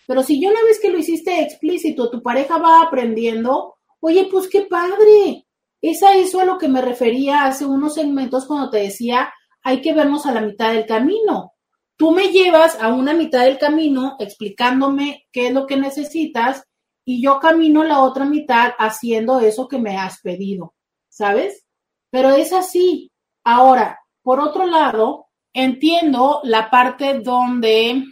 [0.09, 4.49] pero si yo una vez que lo hiciste explícito, tu pareja va aprendiendo, oye, pues
[4.49, 5.45] qué padre.
[5.83, 9.31] Esa eso a lo que me refería hace unos segmentos cuando te decía,
[9.61, 11.53] hay que vernos a la mitad del camino.
[11.95, 16.63] Tú me llevas a una mitad del camino explicándome qué es lo que necesitas
[17.05, 20.73] y yo camino la otra mitad haciendo eso que me has pedido,
[21.07, 21.67] ¿sabes?
[22.09, 23.11] Pero es así.
[23.43, 28.05] Ahora, por otro lado, entiendo la parte donde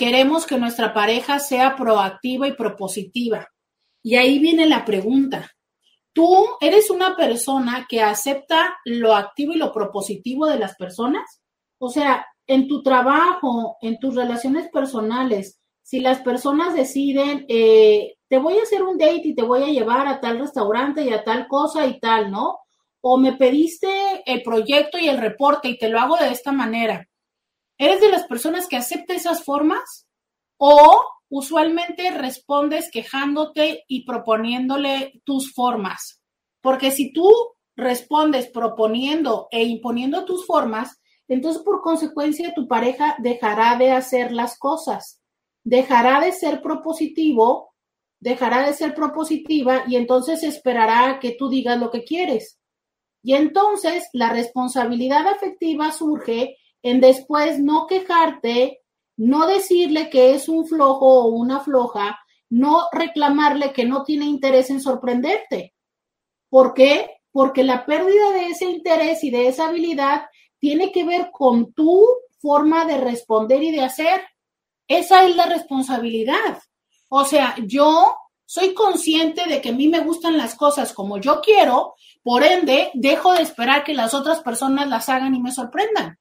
[0.00, 3.46] queremos que nuestra pareja sea proactiva y propositiva.
[4.02, 5.50] Y ahí viene la pregunta.
[6.14, 11.42] ¿Tú eres una persona que acepta lo activo y lo propositivo de las personas?
[11.76, 18.38] O sea, en tu trabajo, en tus relaciones personales, si las personas deciden, eh, te
[18.38, 21.24] voy a hacer un date y te voy a llevar a tal restaurante y a
[21.24, 22.60] tal cosa y tal, ¿no?
[23.02, 23.90] O me pediste
[24.24, 27.06] el proyecto y el reporte y te lo hago de esta manera.
[27.80, 30.06] ¿Eres de las personas que acepta esas formas?
[30.58, 36.20] ¿O usualmente respondes quejándote y proponiéndole tus formas.
[36.60, 37.30] Porque si tú
[37.76, 44.58] respondes proponiendo e imponiendo tus formas, entonces por consecuencia tu pareja dejará de hacer las
[44.58, 45.22] cosas,
[45.64, 47.72] dejará de ser propositivo,
[48.18, 52.58] dejará de ser propositiva y entonces esperará que tú digas lo que quieres.
[53.22, 58.80] Y entonces la responsabilidad afectiva surge en después no quejarte
[59.20, 62.18] no decirle que es un flojo o una floja,
[62.48, 65.74] no reclamarle que no tiene interés en sorprenderte.
[66.48, 67.18] ¿Por qué?
[67.30, 70.22] Porque la pérdida de ese interés y de esa habilidad
[70.58, 72.06] tiene que ver con tu
[72.40, 74.22] forma de responder y de hacer.
[74.88, 76.58] Esa es la responsabilidad.
[77.10, 78.16] O sea, yo
[78.46, 82.90] soy consciente de que a mí me gustan las cosas como yo quiero, por ende,
[82.94, 86.19] dejo de esperar que las otras personas las hagan y me sorprendan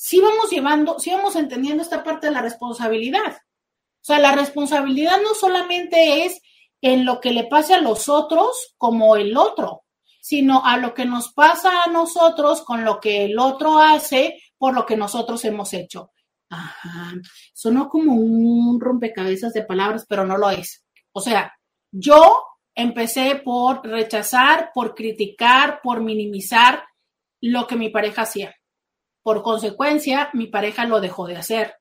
[0.00, 3.36] sí vamos llevando, sí vamos entendiendo esta parte de la responsabilidad.
[3.36, 6.40] O sea, la responsabilidad no solamente es
[6.80, 9.82] en lo que le pase a los otros como el otro,
[10.20, 14.72] sino a lo que nos pasa a nosotros con lo que el otro hace por
[14.72, 16.12] lo que nosotros hemos hecho.
[16.48, 17.14] Ajá,
[17.52, 20.84] sonó como un rompecabezas de palabras, pero no lo es.
[21.10, 21.52] O sea,
[21.90, 26.84] yo empecé por rechazar, por criticar, por minimizar
[27.40, 28.54] lo que mi pareja hacía.
[29.28, 31.74] Por consecuencia, mi pareja lo dejó de hacer.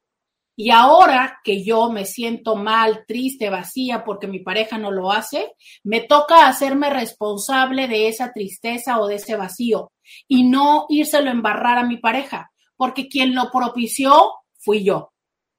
[0.58, 5.54] Y ahora que yo me siento mal, triste, vacía porque mi pareja no lo hace,
[5.82, 9.94] me toca hacerme responsable de esa tristeza o de ese vacío
[10.28, 15.14] y no írselo a embarrar a mi pareja, porque quien lo propició fui yo.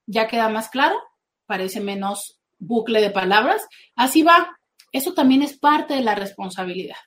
[0.07, 0.99] ¿Ya queda más claro?
[1.47, 3.67] Parece menos bucle de palabras.
[3.97, 4.59] Así va.
[4.93, 6.99] Eso también es parte de la responsabilidad.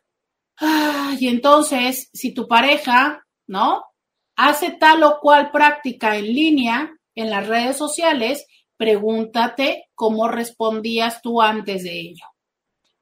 [1.20, 3.84] y entonces, si tu pareja, ¿no?
[4.48, 11.42] Hace tal o cual práctica en línea en las redes sociales, pregúntate cómo respondías tú
[11.42, 12.26] antes de ello.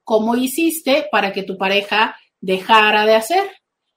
[0.04, 3.50] ¿Cómo hiciste para que tu pareja dejara de hacer?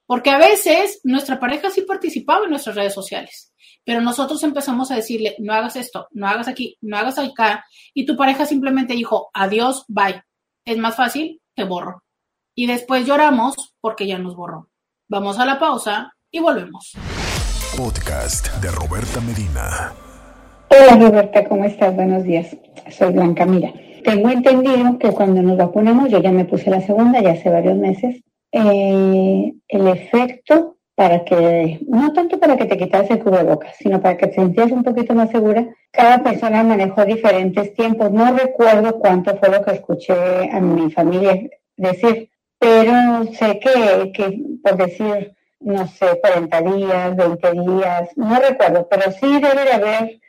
[0.05, 3.51] Porque a veces nuestra pareja sí participaba en nuestras redes sociales,
[3.83, 8.05] pero nosotros empezamos a decirle, no hagas esto, no hagas aquí, no hagas acá, y
[8.05, 10.23] tu pareja simplemente dijo, adiós, bye.
[10.63, 12.03] Es más fácil, te borro.
[12.55, 14.69] Y después lloramos porque ya nos borró.
[15.09, 16.93] Vamos a la pausa y volvemos
[17.77, 19.93] podcast de Roberta Medina.
[20.69, 21.95] Hola Roberta, ¿cómo estás?
[21.95, 22.55] Buenos días.
[22.89, 23.45] Soy Blanca.
[23.45, 27.49] Mira, tengo entendido que cuando nos vacunamos, yo ya me puse la segunda, ya hace
[27.49, 28.21] varios meses,
[28.51, 34.17] eh, el efecto para que, no tanto para que te quitas el cubrebocas, sino para
[34.17, 38.11] que te sentías un poquito más segura, cada persona manejó diferentes tiempos.
[38.11, 40.13] No recuerdo cuánto fue lo que escuché
[40.51, 41.39] a mi familia
[41.75, 45.33] decir, pero sé que, que por decir,
[45.63, 50.19] no sé, 40 días, 20 días, no recuerdo, pero sí debe de haber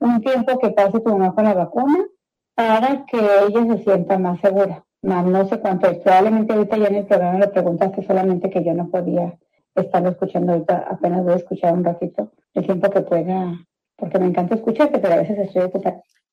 [0.00, 2.06] un tiempo que pase con la vacuna
[2.54, 4.84] para que ella se sienta más segura.
[5.02, 5.98] No sé cuánto es.
[5.98, 9.38] Probablemente ahorita ya en el programa le preguntaste solamente que yo no podía
[9.74, 13.60] estarlo escuchando ahorita, apenas voy a escuchar un ratito, el tiempo que pueda,
[13.94, 15.70] porque me encanta escucharte, pero a veces estoy.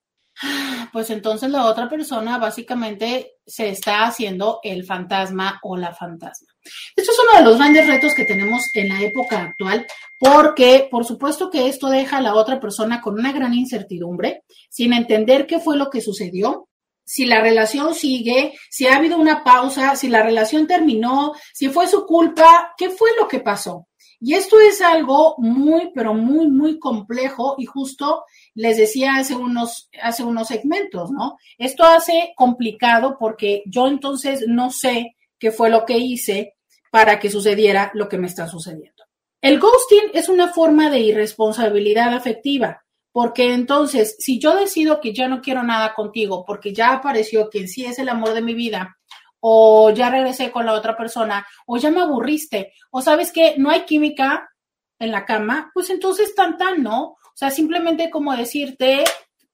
[0.92, 6.48] Pues entonces la otra persona básicamente se está haciendo el fantasma o la fantasma.
[6.96, 9.86] Esto es uno de los grandes retos que tenemos en la época actual,
[10.18, 14.92] porque por supuesto que esto deja a la otra persona con una gran incertidumbre, sin
[14.92, 16.68] entender qué fue lo que sucedió,
[17.08, 21.86] si la relación sigue, si ha habido una pausa, si la relación terminó, si fue
[21.88, 23.88] su culpa, qué fue lo que pasó.
[24.20, 29.88] Y esto es algo muy, pero muy, muy complejo y justo les decía hace unos,
[30.02, 31.38] hace unos segmentos, ¿no?
[31.56, 36.56] Esto hace complicado porque yo entonces no sé qué fue lo que hice
[36.90, 39.04] para que sucediera lo que me está sucediendo.
[39.40, 45.28] El ghosting es una forma de irresponsabilidad afectiva, porque entonces, si yo decido que ya
[45.28, 48.96] no quiero nada contigo, porque ya apareció quien sí es el amor de mi vida,
[49.40, 53.70] o ya regresé con la otra persona, o ya me aburriste, o sabes que no
[53.70, 54.50] hay química
[54.98, 57.04] en la cama, pues entonces tan tan, ¿no?
[57.04, 59.04] O sea, simplemente como decirte,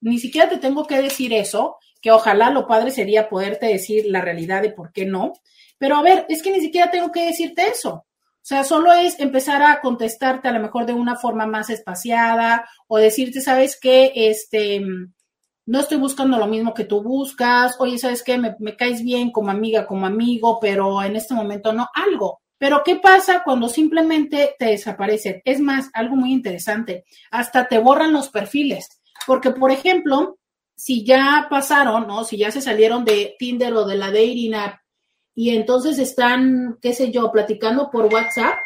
[0.01, 4.21] ni siquiera te tengo que decir eso, que ojalá lo padre sería poderte decir la
[4.21, 5.33] realidad de por qué no,
[5.79, 8.07] pero a ver, es que ni siquiera tengo que decirte eso.
[8.45, 12.69] O sea, solo es empezar a contestarte a lo mejor de una forma más espaciada
[12.87, 14.13] o decirte, ¿sabes qué?
[14.15, 14.83] Este,
[15.67, 18.37] no estoy buscando lo mismo que tú buscas, oye, ¿sabes qué?
[18.37, 22.43] Me, me, caes bien como amiga, como amigo, pero en este momento no, algo.
[22.59, 25.41] Pero ¿qué pasa cuando simplemente te desaparecen?
[25.45, 30.39] Es más, algo muy interesante, hasta te borran los perfiles, porque por ejemplo,
[30.77, 32.25] si ya pasaron, ¿no?
[32.25, 34.84] Si ya se salieron de Tinder o de la dating app
[35.35, 38.59] y entonces están, qué sé yo, platicando por WhatsApp,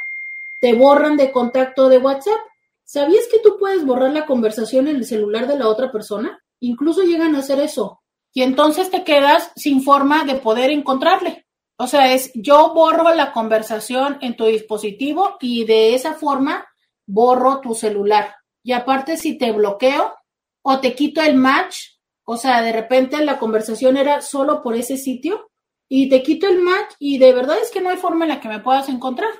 [0.60, 2.38] te borran de contacto de WhatsApp.
[2.84, 6.38] ¿Sabías que tú puedes borrar la conversación en el celular de la otra persona?
[6.60, 8.00] Incluso llegan a hacer eso.
[8.32, 11.46] Y entonces te quedas sin forma de poder encontrarle.
[11.78, 16.66] O sea, es yo borro la conversación en tu dispositivo y de esa forma
[17.06, 18.34] borro tu celular.
[18.62, 20.14] Y aparte, si te bloqueo
[20.62, 21.78] o te quito el match,
[22.24, 25.47] o sea, de repente la conversación era solo por ese sitio
[25.88, 28.40] y te quito el match y de verdad es que no hay forma en la
[28.40, 29.30] que me puedas encontrar.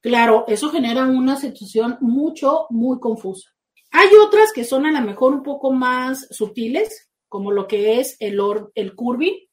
[0.00, 3.50] Claro, eso genera una situación mucho, muy confusa.
[3.90, 8.16] Hay otras que son a lo mejor un poco más sutiles, como lo que es
[8.20, 8.38] el,
[8.74, 9.48] el curvy,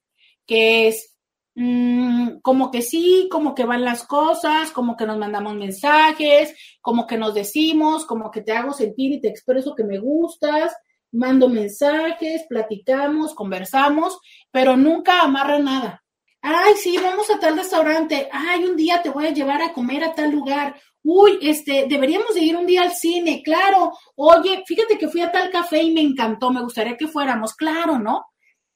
[0.45, 1.15] que es
[1.55, 7.07] mm, como que sí, como que van las cosas, como que nos mandamos mensajes, como
[7.07, 10.75] que nos decimos, como que te hago sentir y te expreso que me gustas,
[11.11, 14.19] mando mensajes, platicamos, conversamos,
[14.51, 16.00] pero nunca amarra nada.
[16.41, 18.27] Ay, sí, vamos a tal restaurante.
[18.31, 22.33] Ay, un día te voy a llevar a comer a tal lugar uy, este, deberíamos
[22.33, 25.91] de ir un día al cine, claro, oye, fíjate que fui a tal café y
[25.91, 28.25] me encantó, me gustaría que fuéramos, claro, ¿no?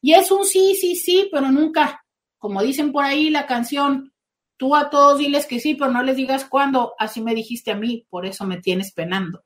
[0.02, 2.04] Y es un sí, sí, sí, pero nunca,
[2.38, 4.14] como dicen por ahí la canción,
[4.58, 7.76] tú a todos diles que sí, pero no les digas cuándo, así me dijiste a
[7.76, 9.44] mí, por eso me tienes penando.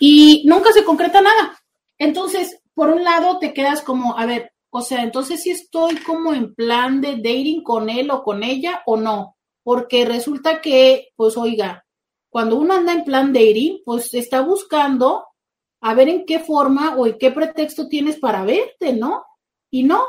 [0.00, 1.58] Y nunca se concreta nada.
[1.98, 6.34] Entonces, por un lado te quedas como, a ver, o sea, entonces si estoy como
[6.34, 11.36] en plan de dating con él o con ella o no, porque resulta que, pues
[11.36, 11.84] oiga,
[12.28, 15.26] cuando uno anda en plan dating, pues está buscando
[15.80, 19.24] a ver en qué forma o en qué pretexto tienes para verte, ¿no?
[19.70, 20.04] Y no.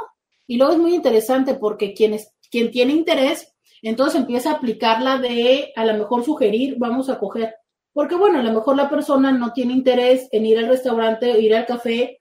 [0.47, 2.17] Y luego es muy interesante porque quien,
[2.49, 7.55] quien tiene interés, entonces empieza a aplicarla de a lo mejor sugerir, vamos a coger.
[7.93, 11.37] Porque bueno, a lo mejor la persona no tiene interés en ir al restaurante o
[11.37, 12.18] ir al café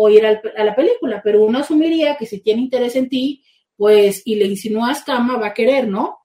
[0.00, 3.42] o ir a la película, pero uno asumiría que si tiene interés en ti,
[3.76, 6.18] pues, y le insinúas cama, va a querer, ¿no?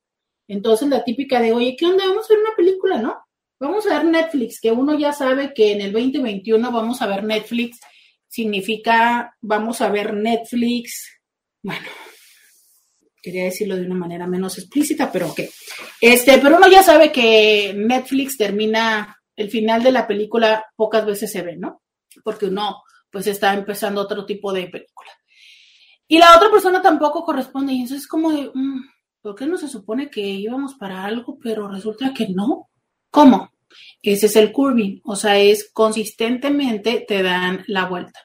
[0.47, 2.05] Entonces la típica de, oye, ¿qué onda?
[2.05, 3.17] Vamos a ver una película, ¿no?
[3.59, 7.23] Vamos a ver Netflix, que uno ya sabe que en el 2021 vamos a ver
[7.23, 7.79] Netflix,
[8.27, 11.09] significa vamos a ver Netflix,
[11.63, 11.87] bueno,
[13.23, 15.39] quería decirlo de una manera menos explícita, pero ok.
[15.99, 21.31] Este, pero uno ya sabe que Netflix termina, el final de la película pocas veces
[21.31, 21.81] se ve, ¿no?
[22.23, 22.83] Porque uno
[23.13, 25.11] pues está empezando otro tipo de película.
[26.07, 28.81] Y la otra persona tampoco corresponde, y eso es como de, mm,
[29.21, 32.69] ¿por qué no se supone que íbamos para algo, pero resulta que no?
[33.11, 33.51] ¿Cómo?
[34.01, 38.19] Ese es el curving, o sea, es consistentemente te dan la vuelta.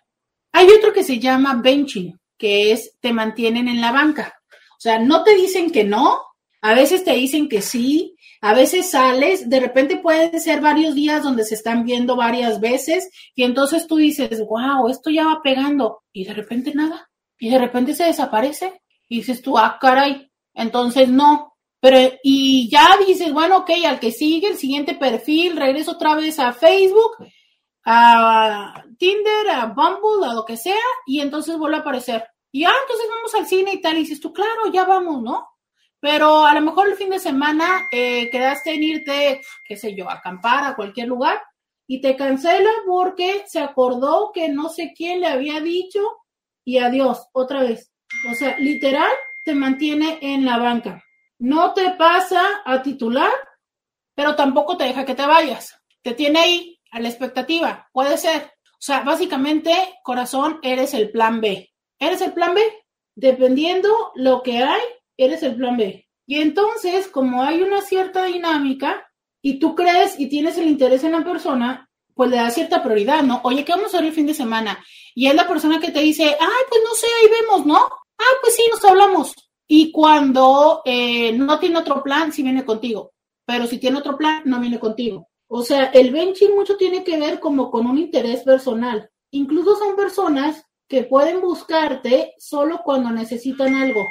[0.52, 4.40] Hay otro que se llama benching, que es te mantienen en la banca.
[4.78, 6.22] O sea, no te dicen que no,
[6.62, 11.22] a veces te dicen que sí, a veces sales, de repente pueden ser varios días
[11.22, 16.02] donde se están viendo varias veces y entonces tú dices, wow, esto ya va pegando
[16.12, 21.08] y de repente nada, y de repente se desaparece y dices tú, ah, caray, entonces
[21.08, 26.14] no, pero y ya dices, bueno, ok, al que sigue, el siguiente perfil, regreso otra
[26.14, 27.12] vez a Facebook,
[27.84, 30.74] a Tinder, a Bumble, a lo que sea,
[31.06, 32.26] y entonces vuelve a aparecer.
[32.50, 35.47] Y ah, entonces vamos al cine y tal, y dices tú, claro, ya vamos, ¿no?
[36.00, 40.08] Pero a lo mejor el fin de semana eh, quedaste en irte, qué sé yo,
[40.08, 41.40] a acampar a cualquier lugar
[41.88, 46.00] y te cancela porque se acordó que no sé quién le había dicho
[46.64, 47.90] y adiós, otra vez.
[48.30, 49.10] O sea, literal,
[49.44, 51.02] te mantiene en la banca.
[51.38, 53.32] No te pasa a titular,
[54.14, 55.80] pero tampoco te deja que te vayas.
[56.02, 57.88] Te tiene ahí a la expectativa.
[57.92, 58.52] Puede ser.
[58.72, 59.72] O sea, básicamente,
[60.02, 61.70] corazón, eres el plan B.
[61.98, 62.62] ¿Eres el plan B?
[63.14, 64.82] Dependiendo lo que hay,
[65.18, 66.08] eres el plan B.
[66.26, 69.06] Y entonces, como hay una cierta dinámica
[69.42, 73.22] y tú crees y tienes el interés en la persona, pues le das cierta prioridad,
[73.22, 73.40] ¿no?
[73.44, 74.82] Oye, ¿qué vamos a hacer el fin de semana?
[75.14, 77.76] Y es la persona que te dice, ay, pues no sé, ahí vemos, ¿no?
[77.76, 79.34] Ah, pues sí, nos hablamos.
[79.66, 83.12] Y cuando eh, no tiene otro plan, sí viene contigo.
[83.44, 85.28] Pero si tiene otro plan, no viene contigo.
[85.46, 89.08] O sea, el benching mucho tiene que ver como con un interés personal.
[89.30, 94.04] Incluso son personas que pueden buscarte solo cuando necesitan algo.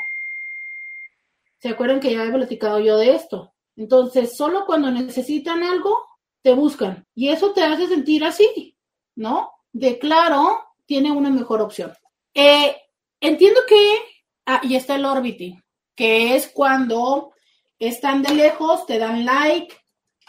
[1.60, 3.54] ¿Se acuerdan que ya he platicado yo de esto?
[3.76, 6.06] Entonces, solo cuando necesitan algo,
[6.42, 7.06] te buscan.
[7.14, 8.78] Y eso te hace sentir así,
[9.16, 9.52] ¿no?
[9.72, 11.94] De claro, tiene una mejor opción.
[12.34, 12.76] Eh,
[13.20, 14.00] entiendo que,
[14.46, 15.62] ah, y está el orbiting,
[15.96, 17.34] que es cuando
[17.80, 19.76] están de lejos, te dan like,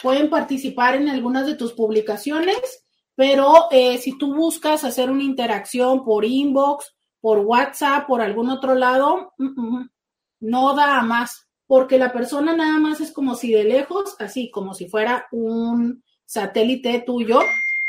[0.02, 6.04] pueden participar en algunas de tus publicaciones, pero eh, si tú buscas hacer una interacción
[6.04, 9.90] por inbox, por WhatsApp, por algún otro lado, mm, mm,
[10.40, 14.50] no da a más, porque la persona nada más es como si de lejos, así
[14.50, 17.40] como si fuera un satélite tuyo,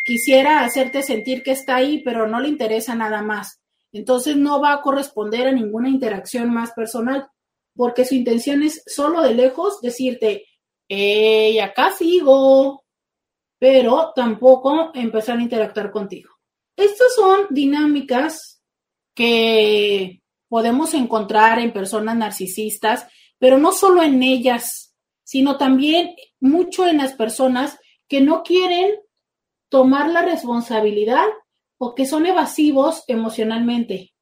[0.06, 3.62] quisiera hacerte sentir que está ahí, pero no le interesa nada más.
[3.92, 7.28] Entonces no va a corresponder a ninguna interacción más personal,
[7.76, 10.46] porque su intención es solo de lejos decirte,
[10.88, 12.84] hey, acá sigo,
[13.58, 16.34] pero tampoco empezar a interactuar contigo.
[16.76, 18.62] Estas son dinámicas
[19.14, 20.19] que
[20.50, 23.08] podemos encontrar en personas narcisistas,
[23.38, 27.78] pero no solo en ellas, sino también mucho en las personas
[28.08, 28.96] que no quieren
[29.70, 31.28] tomar la responsabilidad
[31.78, 34.14] o que son evasivos emocionalmente,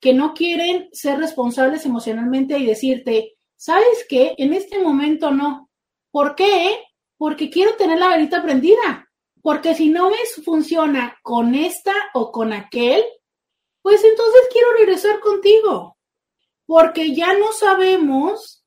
[0.00, 4.34] que no quieren ser responsables emocionalmente y decirte, ¿sabes qué?
[4.38, 5.68] En este momento no.
[6.10, 6.78] ¿Por qué?
[7.16, 9.08] porque quiero tener la varita prendida.
[9.42, 13.02] Porque si no me funciona con esta o con aquel,
[13.84, 15.98] pues entonces quiero regresar contigo.
[16.64, 18.64] Porque ya no sabemos,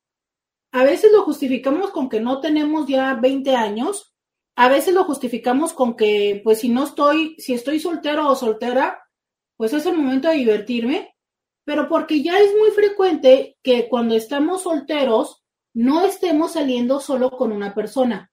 [0.71, 4.13] a veces lo justificamos con que no tenemos ya 20 años,
[4.55, 9.01] a veces lo justificamos con que, pues si no estoy, si estoy soltero o soltera,
[9.55, 11.15] pues es el momento de divertirme,
[11.63, 17.51] pero porque ya es muy frecuente que cuando estamos solteros no estemos saliendo solo con
[17.51, 18.31] una persona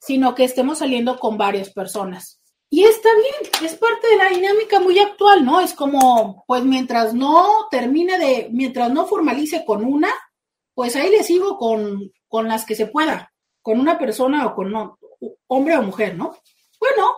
[0.00, 2.39] sino que estemos saliendo con varias personas.
[2.70, 5.60] Y está bien, es parte de la dinámica muy actual, ¿no?
[5.60, 10.08] Es como, pues mientras no termine de, mientras no formalice con una,
[10.72, 14.72] pues ahí le sigo con, con las que se pueda, con una persona o con
[15.48, 16.36] hombre o mujer, ¿no?
[16.78, 17.16] Bueno,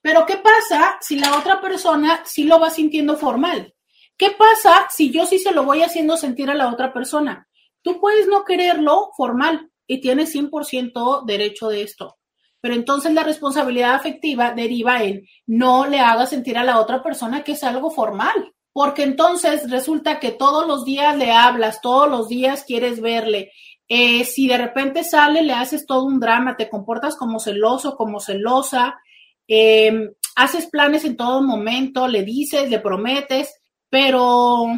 [0.00, 3.74] pero ¿qué pasa si la otra persona sí lo va sintiendo formal?
[4.16, 7.48] ¿Qué pasa si yo sí se lo voy haciendo sentir a la otra persona?
[7.82, 12.16] Tú puedes no quererlo formal, y tienes 100% derecho de esto.
[12.64, 17.44] Pero entonces la responsabilidad afectiva deriva en no le hagas sentir a la otra persona
[17.44, 22.26] que es algo formal, porque entonces resulta que todos los días le hablas, todos los
[22.26, 23.52] días quieres verle.
[23.86, 28.18] Eh, si de repente sale, le haces todo un drama, te comportas como celoso, como
[28.18, 28.98] celosa,
[29.46, 33.60] em, haces planes en todo momento, le dices, le prometes,
[33.90, 34.68] pero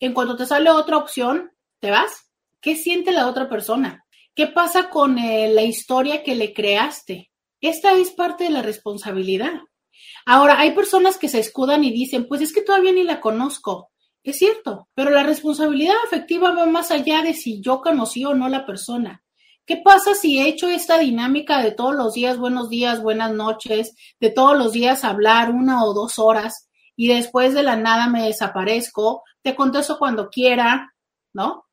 [0.00, 2.32] en cuanto te sale otra opción, te vas.
[2.62, 4.06] ¿Qué siente la otra persona?
[4.38, 7.32] ¿Qué pasa con eh, la historia que le creaste?
[7.60, 9.62] Esta es parte de la responsabilidad.
[10.26, 13.90] Ahora, hay personas que se escudan y dicen, pues es que todavía ni la conozco.
[14.22, 18.48] Es cierto, pero la responsabilidad afectiva va más allá de si yo conocí o no
[18.48, 19.24] la persona.
[19.66, 23.96] ¿Qué pasa si he hecho esta dinámica de todos los días, buenos días, buenas noches,
[24.20, 28.22] de todos los días hablar una o dos horas y después de la nada me
[28.22, 30.94] desaparezco, te contesto cuando quiera,
[31.32, 31.64] ¿no?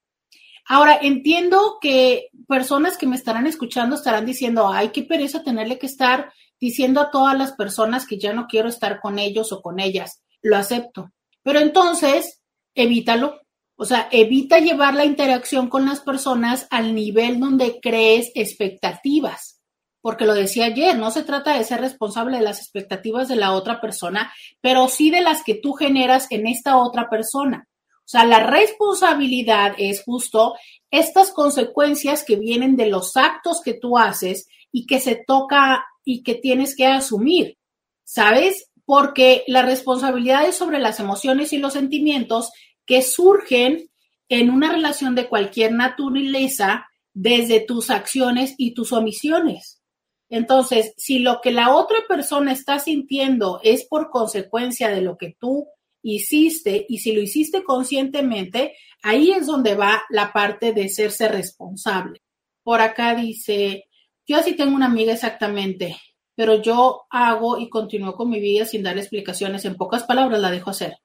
[0.67, 5.85] Ahora, entiendo que personas que me estarán escuchando estarán diciendo, ay, qué pereza tenerle que
[5.85, 9.79] estar diciendo a todas las personas que ya no quiero estar con ellos o con
[9.79, 10.23] ellas.
[10.41, 11.11] Lo acepto.
[11.43, 12.41] Pero entonces,
[12.73, 13.41] evítalo.
[13.77, 19.61] O sea, evita llevar la interacción con las personas al nivel donde crees expectativas.
[20.01, 23.53] Porque lo decía ayer, no se trata de ser responsable de las expectativas de la
[23.53, 24.31] otra persona,
[24.61, 27.67] pero sí de las que tú generas en esta otra persona.
[28.05, 30.53] O sea, la responsabilidad es justo
[30.91, 36.21] estas consecuencias que vienen de los actos que tú haces y que se toca y
[36.21, 37.57] que tienes que asumir,
[38.03, 38.69] ¿sabes?
[38.85, 42.51] Porque la responsabilidad es sobre las emociones y los sentimientos
[42.85, 43.89] que surgen
[44.29, 49.81] en una relación de cualquier naturaleza desde tus acciones y tus omisiones.
[50.29, 55.35] Entonces, si lo que la otra persona está sintiendo es por consecuencia de lo que
[55.39, 55.67] tú
[56.13, 62.21] hiciste y si lo hiciste conscientemente, ahí es donde va la parte de serse responsable.
[62.63, 63.85] Por acá dice,
[64.27, 65.97] yo así tengo una amiga exactamente,
[66.35, 69.65] pero yo hago y continúo con mi vida sin dar explicaciones.
[69.65, 70.97] En pocas palabras la dejo hacer.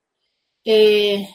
[0.65, 1.27] Eh,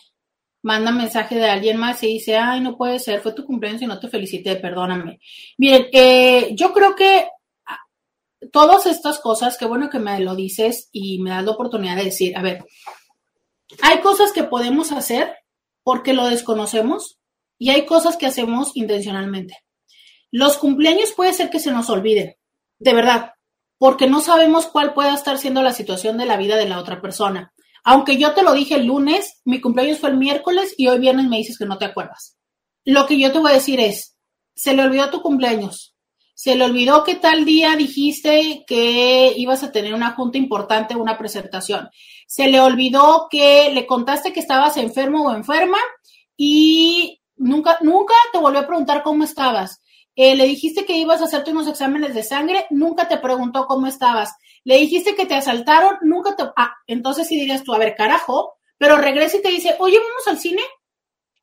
[0.62, 3.88] manda mensaje de alguien más y dice, ay, no puede ser, fue tu cumpleaños y
[3.88, 5.20] no te felicité, perdóname.
[5.58, 7.28] Miren, eh, yo creo que
[7.66, 7.80] ah,
[8.52, 12.06] todas estas cosas, qué bueno que me lo dices y me das la oportunidad de
[12.06, 12.64] decir, a ver,
[13.82, 15.36] hay cosas que podemos hacer
[15.84, 17.20] porque lo desconocemos
[17.58, 19.58] y hay cosas que hacemos intencionalmente.
[20.32, 22.36] Los cumpleaños puede ser que se nos olviden,
[22.80, 23.32] de verdad,
[23.78, 27.02] porque no sabemos cuál pueda estar siendo la situación de la vida de la otra
[27.02, 27.54] persona.
[27.84, 31.28] Aunque yo te lo dije el lunes, mi cumpleaños fue el miércoles y hoy viernes
[31.28, 32.38] me dices que no te acuerdas.
[32.84, 34.18] Lo que yo te voy a decir es,
[34.56, 35.95] se le olvidó tu cumpleaños,
[36.36, 41.18] se le olvidó que tal día dijiste que ibas a tener una junta importante, una
[41.18, 41.90] presentación.
[42.28, 45.78] Se le olvidó que le contaste que estabas enfermo o enferma
[46.36, 49.82] y nunca, nunca te volvió a preguntar cómo estabas.
[50.18, 53.88] Eh, le dijiste que ibas a hacerte unos exámenes de sangre, nunca te preguntó cómo
[53.88, 54.34] estabas.
[54.66, 56.44] Le dijiste que te asaltaron, nunca te...
[56.58, 60.28] Ah, entonces sí dirías tú, a ver, carajo, pero regresa y te dice, oye, vamos
[60.28, 60.64] al cine.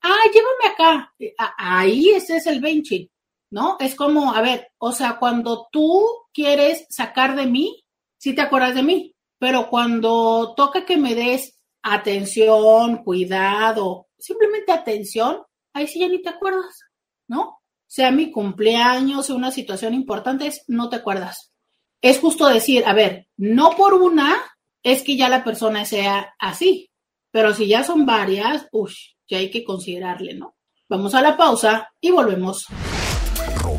[0.02, 1.14] Ah, llévame acá.
[1.18, 3.08] Eh, ahí ese es el benching.
[3.52, 3.76] ¿No?
[3.78, 6.02] Es como, a ver, o sea, cuando tú
[6.32, 7.84] quieres sacar de mí,
[8.16, 15.42] sí te acuerdas de mí, pero cuando toca que me des atención, cuidado, simplemente atención,
[15.74, 16.80] ahí sí ya ni te acuerdas,
[17.28, 17.58] ¿no?
[17.86, 21.52] Sea mi cumpleaños, sea una situación importante, no te acuerdas.
[22.00, 24.34] Es justo decir, a ver, no por una
[24.82, 26.90] es que ya la persona sea así,
[27.30, 28.94] pero si ya son varias, uff,
[29.28, 30.56] ya hay que considerarle, ¿no?
[30.88, 32.66] Vamos a la pausa y volvemos.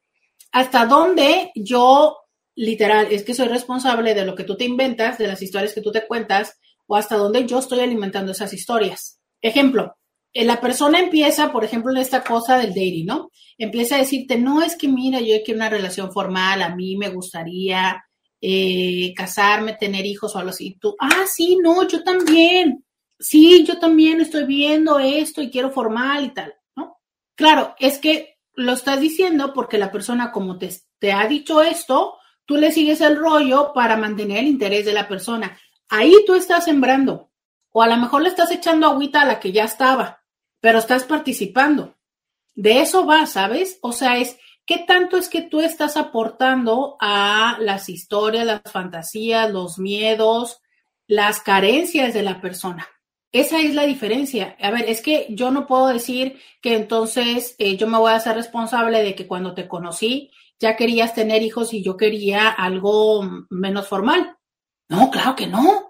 [0.52, 2.18] hasta dónde yo,
[2.56, 5.82] literal, es que soy responsable de lo que tú te inventas, de las historias que
[5.82, 9.19] tú te cuentas, o hasta dónde yo estoy alimentando esas historias.
[9.42, 9.96] Ejemplo,
[10.34, 13.32] eh, la persona empieza, por ejemplo, en esta cosa del dating, ¿no?
[13.58, 17.10] Empieza a decirte, no, es que mira, yo quiero una relación formal, a mí me
[17.10, 18.04] gustaría
[18.42, 20.78] eh, casarme, tener hijos o algo así.
[20.80, 22.86] Tú, ah, sí, no, yo también.
[23.20, 27.00] Sí, yo también estoy viendo esto y quiero formal y tal, ¿no?
[27.36, 32.18] Claro, es que lo estás diciendo porque la persona como te, te ha dicho esto,
[32.46, 35.58] tú le sigues el rollo para mantener el interés de la persona.
[35.90, 37.29] Ahí tú estás sembrando,
[37.80, 40.22] o a lo mejor le estás echando agüita a la que ya estaba,
[40.60, 41.96] pero estás participando.
[42.54, 43.80] De eso va, ¿sabes?
[43.82, 49.50] O sea, es qué tanto es que tú estás aportando a las historias, las fantasías,
[49.50, 50.60] los miedos,
[51.08, 52.86] las carencias de la persona.
[53.32, 54.58] Esa es la diferencia.
[54.60, 58.16] A ver, es que yo no puedo decir que entonces eh, yo me voy a
[58.16, 63.46] hacer responsable de que cuando te conocí ya querías tener hijos y yo quería algo
[63.50, 64.36] menos formal.
[64.90, 65.89] No, claro que no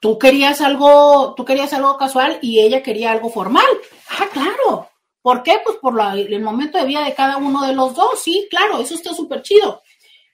[0.00, 3.66] tú querías algo, tú querías algo casual y ella quería algo formal.
[4.10, 4.88] Ah, claro.
[5.22, 5.60] ¿Por qué?
[5.64, 8.20] Pues por el momento de vida de cada uno de los dos.
[8.20, 9.82] Sí, claro, eso está súper chido.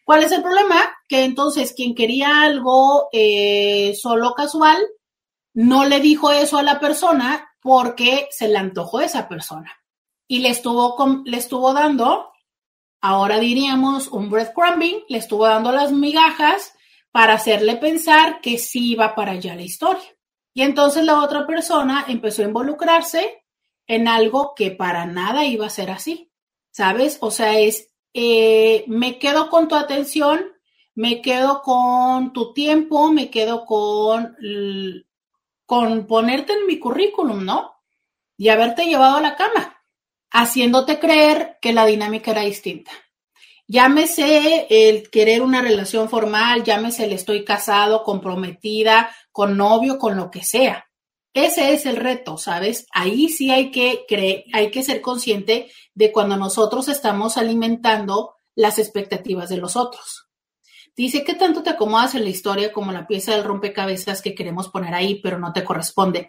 [0.04, 0.94] ¿Cuál es el problema?
[1.08, 4.78] Que entonces quien quería algo eh, solo casual
[5.54, 9.72] no le dijo eso a la persona porque se le antojó esa persona
[10.28, 12.30] y le estuvo, le estuvo dando,
[13.00, 16.74] ahora diríamos un breadcrumbing, le estuvo dando las migajas
[17.14, 20.02] para hacerle pensar que sí iba para allá la historia.
[20.52, 23.44] Y entonces la otra persona empezó a involucrarse
[23.86, 26.32] en algo que para nada iba a ser así,
[26.72, 27.18] ¿sabes?
[27.20, 30.44] O sea, es, eh, me quedo con tu atención,
[30.96, 34.36] me quedo con tu tiempo, me quedo con,
[35.66, 37.76] con ponerte en mi currículum, ¿no?
[38.36, 39.80] Y haberte llevado a la cama,
[40.32, 42.90] haciéndote creer que la dinámica era distinta.
[43.66, 50.30] Llámese el querer una relación formal, llámese el estoy casado, comprometida, con novio, con lo
[50.30, 50.86] que sea.
[51.32, 52.86] Ese es el reto, ¿sabes?
[52.92, 58.78] Ahí sí hay que creer, hay que ser consciente de cuando nosotros estamos alimentando las
[58.78, 60.28] expectativas de los otros.
[60.96, 64.68] Dice, ¿qué tanto te acomodas en la historia como la pieza del rompecabezas que queremos
[64.68, 66.28] poner ahí, pero no te corresponde?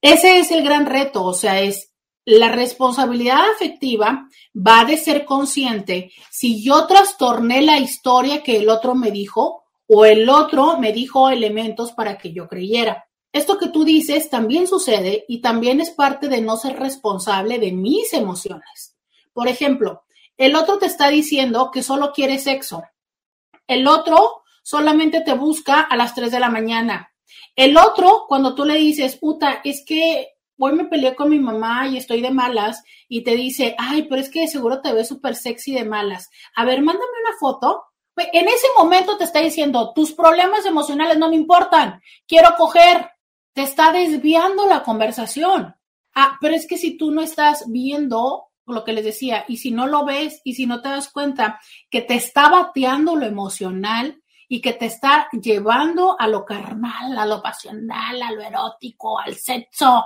[0.00, 1.91] Ese es el gran reto, o sea, es
[2.24, 8.94] la responsabilidad afectiva va de ser consciente si yo trastorné la historia que el otro
[8.94, 13.06] me dijo o el otro me dijo elementos para que yo creyera.
[13.32, 17.72] Esto que tú dices también sucede y también es parte de no ser responsable de
[17.72, 18.96] mis emociones.
[19.32, 20.04] Por ejemplo,
[20.36, 22.82] el otro te está diciendo que solo quiere sexo.
[23.66, 27.10] El otro solamente te busca a las 3 de la mañana.
[27.56, 30.31] El otro, cuando tú le dices, puta, es que
[30.64, 34.20] hoy me peleé con mi mamá y estoy de malas, y te dice, ay, pero
[34.20, 36.30] es que seguro te ves súper sexy de malas.
[36.54, 37.84] A ver, mándame una foto.
[38.16, 43.10] En ese momento te está diciendo, tus problemas emocionales no me importan, quiero coger
[43.52, 45.74] te está desviando la conversación.
[46.14, 49.70] Ah, pero es que si tú no estás viendo lo que les decía, y si
[49.70, 51.60] no lo ves y si no te das cuenta
[51.90, 57.26] que te está bateando lo emocional y que te está llevando a lo carnal, a
[57.26, 60.04] lo pasional, a lo erótico, al sexo,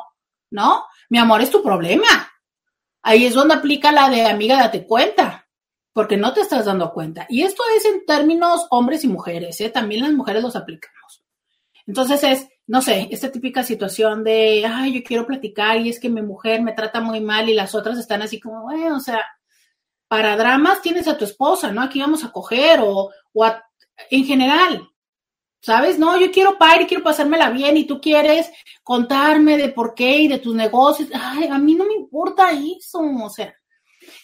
[0.50, 0.84] ¿no?
[1.08, 2.06] Mi amor, es tu problema.
[3.02, 5.48] Ahí es donde aplica la de amiga, date cuenta,
[5.92, 7.26] porque no te estás dando cuenta.
[7.28, 9.70] Y esto es en términos hombres y mujeres, ¿eh?
[9.70, 11.24] También las mujeres los aplicamos.
[11.86, 16.08] Entonces es, no sé, esta típica situación de, ay, yo quiero platicar y es que
[16.08, 19.24] mi mujer me trata muy mal y las otras están así como, bueno, o sea,
[20.08, 21.82] para dramas tienes a tu esposa, ¿no?
[21.82, 23.46] Aquí vamos a coger o, o
[24.10, 24.88] en general,
[25.66, 25.98] ¿sabes?
[25.98, 28.52] No, yo quiero y quiero pasármela bien y tú quieres
[28.84, 31.08] contarme de por qué y de tus negocios.
[31.12, 33.52] Ay, a mí no me importa eso, o sea.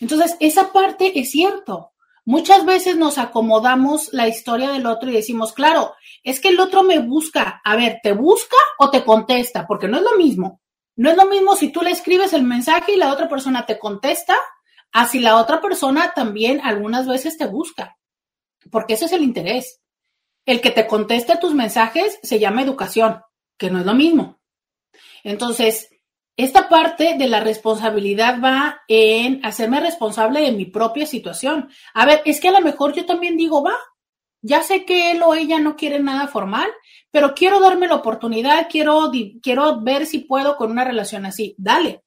[0.01, 1.95] Entonces, esa parte es cierto.
[2.25, 6.85] Muchas veces nos acomodamos la historia del otro y decimos, claro, es que el otro
[6.85, 7.61] me busca.
[7.65, 9.67] A ver, ¿te busca o te contesta?
[9.67, 10.61] Porque no es lo mismo.
[10.95, 13.81] No es lo mismo si tú le escribes el mensaje y la otra persona te
[13.81, 14.37] contesta,
[14.93, 17.97] así la otra persona también algunas veces te busca.
[18.71, 19.82] Porque ese es el interés.
[20.45, 23.21] El que te conteste tus mensajes se llama educación,
[23.57, 24.41] que no es lo mismo.
[25.23, 25.89] Entonces,
[26.37, 31.69] esta parte de la responsabilidad va en hacerme responsable de mi propia situación.
[31.95, 33.77] A ver, es que a lo mejor yo también digo, va,
[34.41, 36.69] ya sé que él o ella no quiere nada formal,
[37.11, 39.13] pero quiero darme la oportunidad, quiero,
[39.43, 41.55] quiero ver si puedo con una relación así.
[41.59, 42.03] Dale.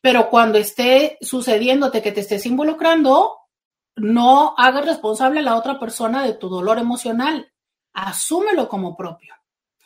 [0.00, 3.36] Pero cuando esté sucediéndote que te estés involucrando,
[3.96, 7.50] no hagas responsable a la otra persona de tu dolor emocional.
[8.06, 9.34] Asúmelo como propio.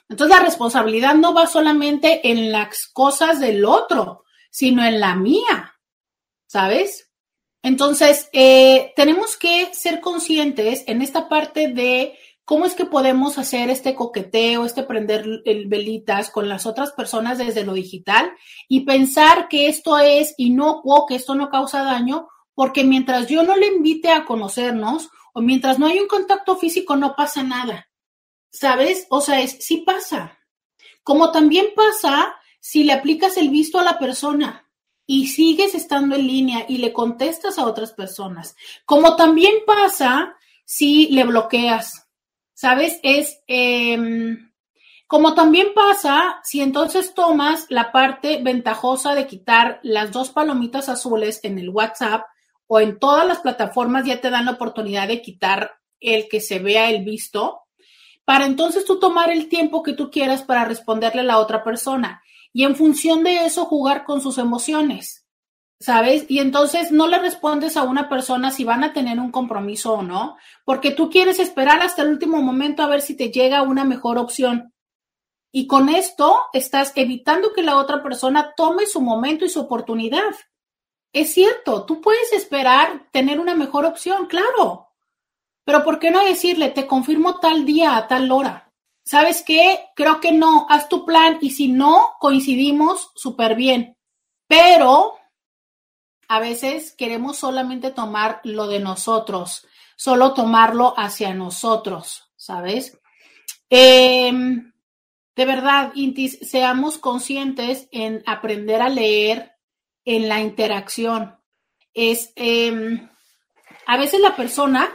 [0.08, 5.78] Entonces la responsabilidad no va solamente en las cosas del otro, sino en la mía,
[6.46, 7.10] ¿sabes?
[7.62, 13.70] Entonces, eh, tenemos que ser conscientes en esta parte de cómo es que podemos hacer
[13.70, 15.24] este coqueteo, este prender
[15.66, 18.32] velitas con las otras personas desde lo digital
[18.68, 23.56] y pensar que esto es inocuo, que esto no causa daño, porque mientras yo no
[23.56, 27.88] le invite a conocernos o mientras no hay un contacto físico, no pasa nada.
[28.52, 29.06] ¿Sabes?
[29.08, 30.38] O sea, es, sí pasa.
[31.02, 34.70] Como también pasa si le aplicas el visto a la persona
[35.06, 38.54] y sigues estando en línea y le contestas a otras personas.
[38.84, 42.06] Como también pasa si le bloqueas.
[42.54, 43.00] ¿Sabes?
[43.02, 44.52] Es em,
[45.08, 51.40] como también pasa si entonces tomas la parte ventajosa de quitar las dos palomitas azules
[51.42, 52.22] en el WhatsApp
[52.68, 56.60] o en todas las plataformas ya te dan la oportunidad de quitar el que se
[56.60, 57.61] vea el visto
[58.24, 62.22] para entonces tú tomar el tiempo que tú quieras para responderle a la otra persona
[62.52, 65.26] y en función de eso jugar con sus emociones,
[65.80, 66.26] ¿sabes?
[66.28, 70.02] Y entonces no le respondes a una persona si van a tener un compromiso o
[70.02, 73.84] no, porque tú quieres esperar hasta el último momento a ver si te llega una
[73.84, 74.72] mejor opción.
[75.50, 80.34] Y con esto estás evitando que la otra persona tome su momento y su oportunidad.
[81.14, 84.81] es cierto, tú puedes esperar tener una mejor opción, claro.
[85.64, 88.72] Pero ¿por qué no decirle, te confirmo tal día a tal hora?
[89.04, 89.86] ¿Sabes qué?
[89.96, 93.96] Creo que no, haz tu plan y si no, coincidimos súper bien.
[94.46, 95.16] Pero
[96.28, 99.66] a veces queremos solamente tomar lo de nosotros,
[99.96, 102.98] solo tomarlo hacia nosotros, ¿sabes?
[103.68, 104.72] Em,
[105.34, 109.52] de verdad, Intis, seamos conscientes en aprender a leer
[110.04, 111.38] en la interacción.
[111.94, 113.08] Es, em,
[113.86, 114.88] a veces la persona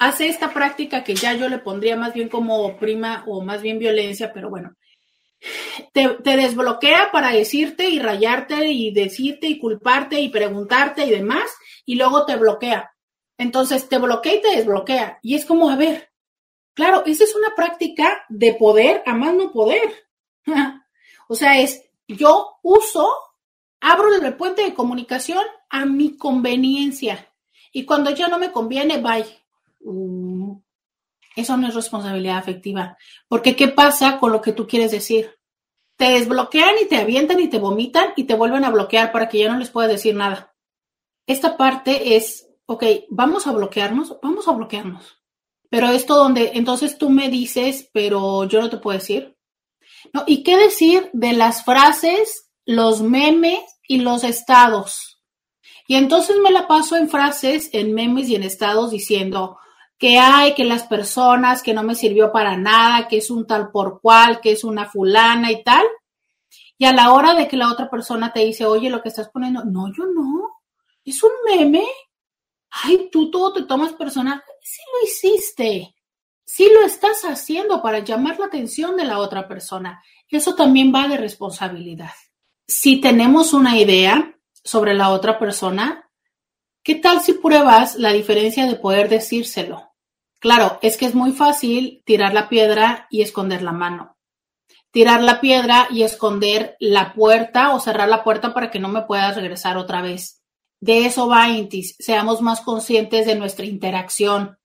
[0.00, 3.78] hace esta práctica que ya yo le pondría más bien como prima o más bien
[3.78, 4.74] violencia, pero bueno,
[5.92, 11.50] te, desbloquea para decirte y rayarte y decirte y culparte y preguntarte y demás,
[11.84, 12.90] y luego te bloquea.
[13.36, 15.18] Entonces te bloquea y te desbloquea.
[15.22, 16.10] Y es como, a ver,
[16.72, 20.08] claro, esa es una práctica de poder a más no poder.
[21.28, 23.06] o sea, es yo uso,
[23.80, 27.30] abro el puente de comunicación a mi conveniencia.
[27.70, 29.39] Y cuando ya no me conviene, bye.
[29.80, 30.60] Uh,
[31.36, 32.96] eso no es responsabilidad afectiva.
[33.28, 35.38] Porque ¿qué pasa con lo que tú quieres decir?
[35.96, 39.38] Te desbloquean y te avientan y te vomitan y te vuelven a bloquear para que
[39.38, 40.54] ya no les puedas decir nada.
[41.26, 45.18] Esta parte es ok, vamos a bloquearnos, vamos a bloquearnos.
[45.70, 49.36] Pero esto donde entonces tú me dices, pero yo no te puedo decir.
[50.12, 53.58] No, ¿y qué decir de las frases, los memes
[53.88, 55.20] y los estados?
[55.88, 59.58] Y entonces me la paso en frases, en memes y en estados diciendo
[60.00, 63.70] que hay, que las personas, que no me sirvió para nada, que es un tal
[63.70, 65.84] por cual, que es una fulana y tal.
[66.78, 69.28] Y a la hora de que la otra persona te dice, oye, lo que estás
[69.28, 70.62] poniendo, no, yo no,
[71.04, 71.84] es un meme,
[72.70, 74.42] ay, tú todo te tomas personal.
[74.62, 75.94] Sí lo hiciste,
[76.46, 80.02] sí lo estás haciendo para llamar la atención de la otra persona.
[80.30, 82.14] Eso también va de responsabilidad.
[82.66, 86.10] Si tenemos una idea sobre la otra persona,
[86.82, 89.89] ¿qué tal si pruebas la diferencia de poder decírselo?
[90.40, 94.16] Claro, es que es muy fácil tirar la piedra y esconder la mano.
[94.90, 99.02] Tirar la piedra y esconder la puerta o cerrar la puerta para que no me
[99.02, 100.42] puedas regresar otra vez.
[100.80, 104.58] De eso va Intis, seamos más conscientes de nuestra interacción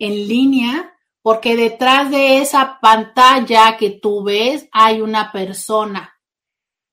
[0.00, 6.18] en línea, porque detrás de esa pantalla que tú ves hay una persona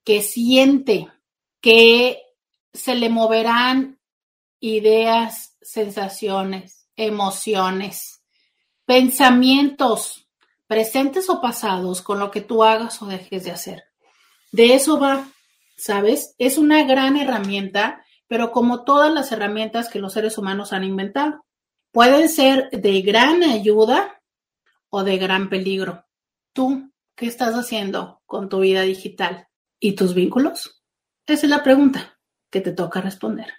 [0.06, 1.08] que siente
[1.60, 2.22] que
[2.72, 4.00] se le moverán
[4.60, 8.16] ideas, sensaciones, emociones,
[8.88, 10.28] pensamientos,
[10.66, 13.84] presentes o pasados, con lo que tú hagas o dejes de hacer.
[14.52, 15.28] De eso va,
[15.76, 16.34] ¿sabes?
[16.40, 21.46] Es una gran herramienta pero como todas las herramientas que los seres humanos han inventado,
[21.92, 24.22] pueden ser de gran ayuda
[24.90, 26.06] o de gran peligro.
[26.54, 29.48] ¿Tú qué estás haciendo con tu vida digital
[29.80, 30.84] y tus vínculos?
[31.26, 32.20] Esa es la pregunta
[32.50, 33.54] que te toca responder.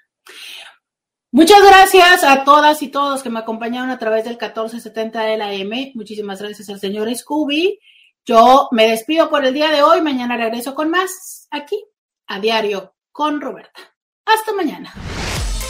[1.31, 5.53] Muchas gracias a todas y todos que me acompañaron a través del 1470 de la
[5.53, 5.93] M.
[5.95, 7.79] Muchísimas gracias al señor Scooby.
[8.25, 10.01] Yo me despido por el día de hoy.
[10.01, 11.85] Mañana regreso con más aquí
[12.29, 13.79] a diario con Roberta.
[14.25, 14.95] Hasta mañana.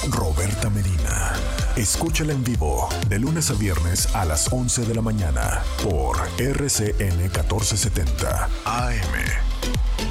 [0.08, 1.32] Roberta Medina.
[1.76, 7.18] Escúchala en vivo de lunes a viernes a las 11 de la mañana por RCN
[7.18, 10.07] 1470 AM.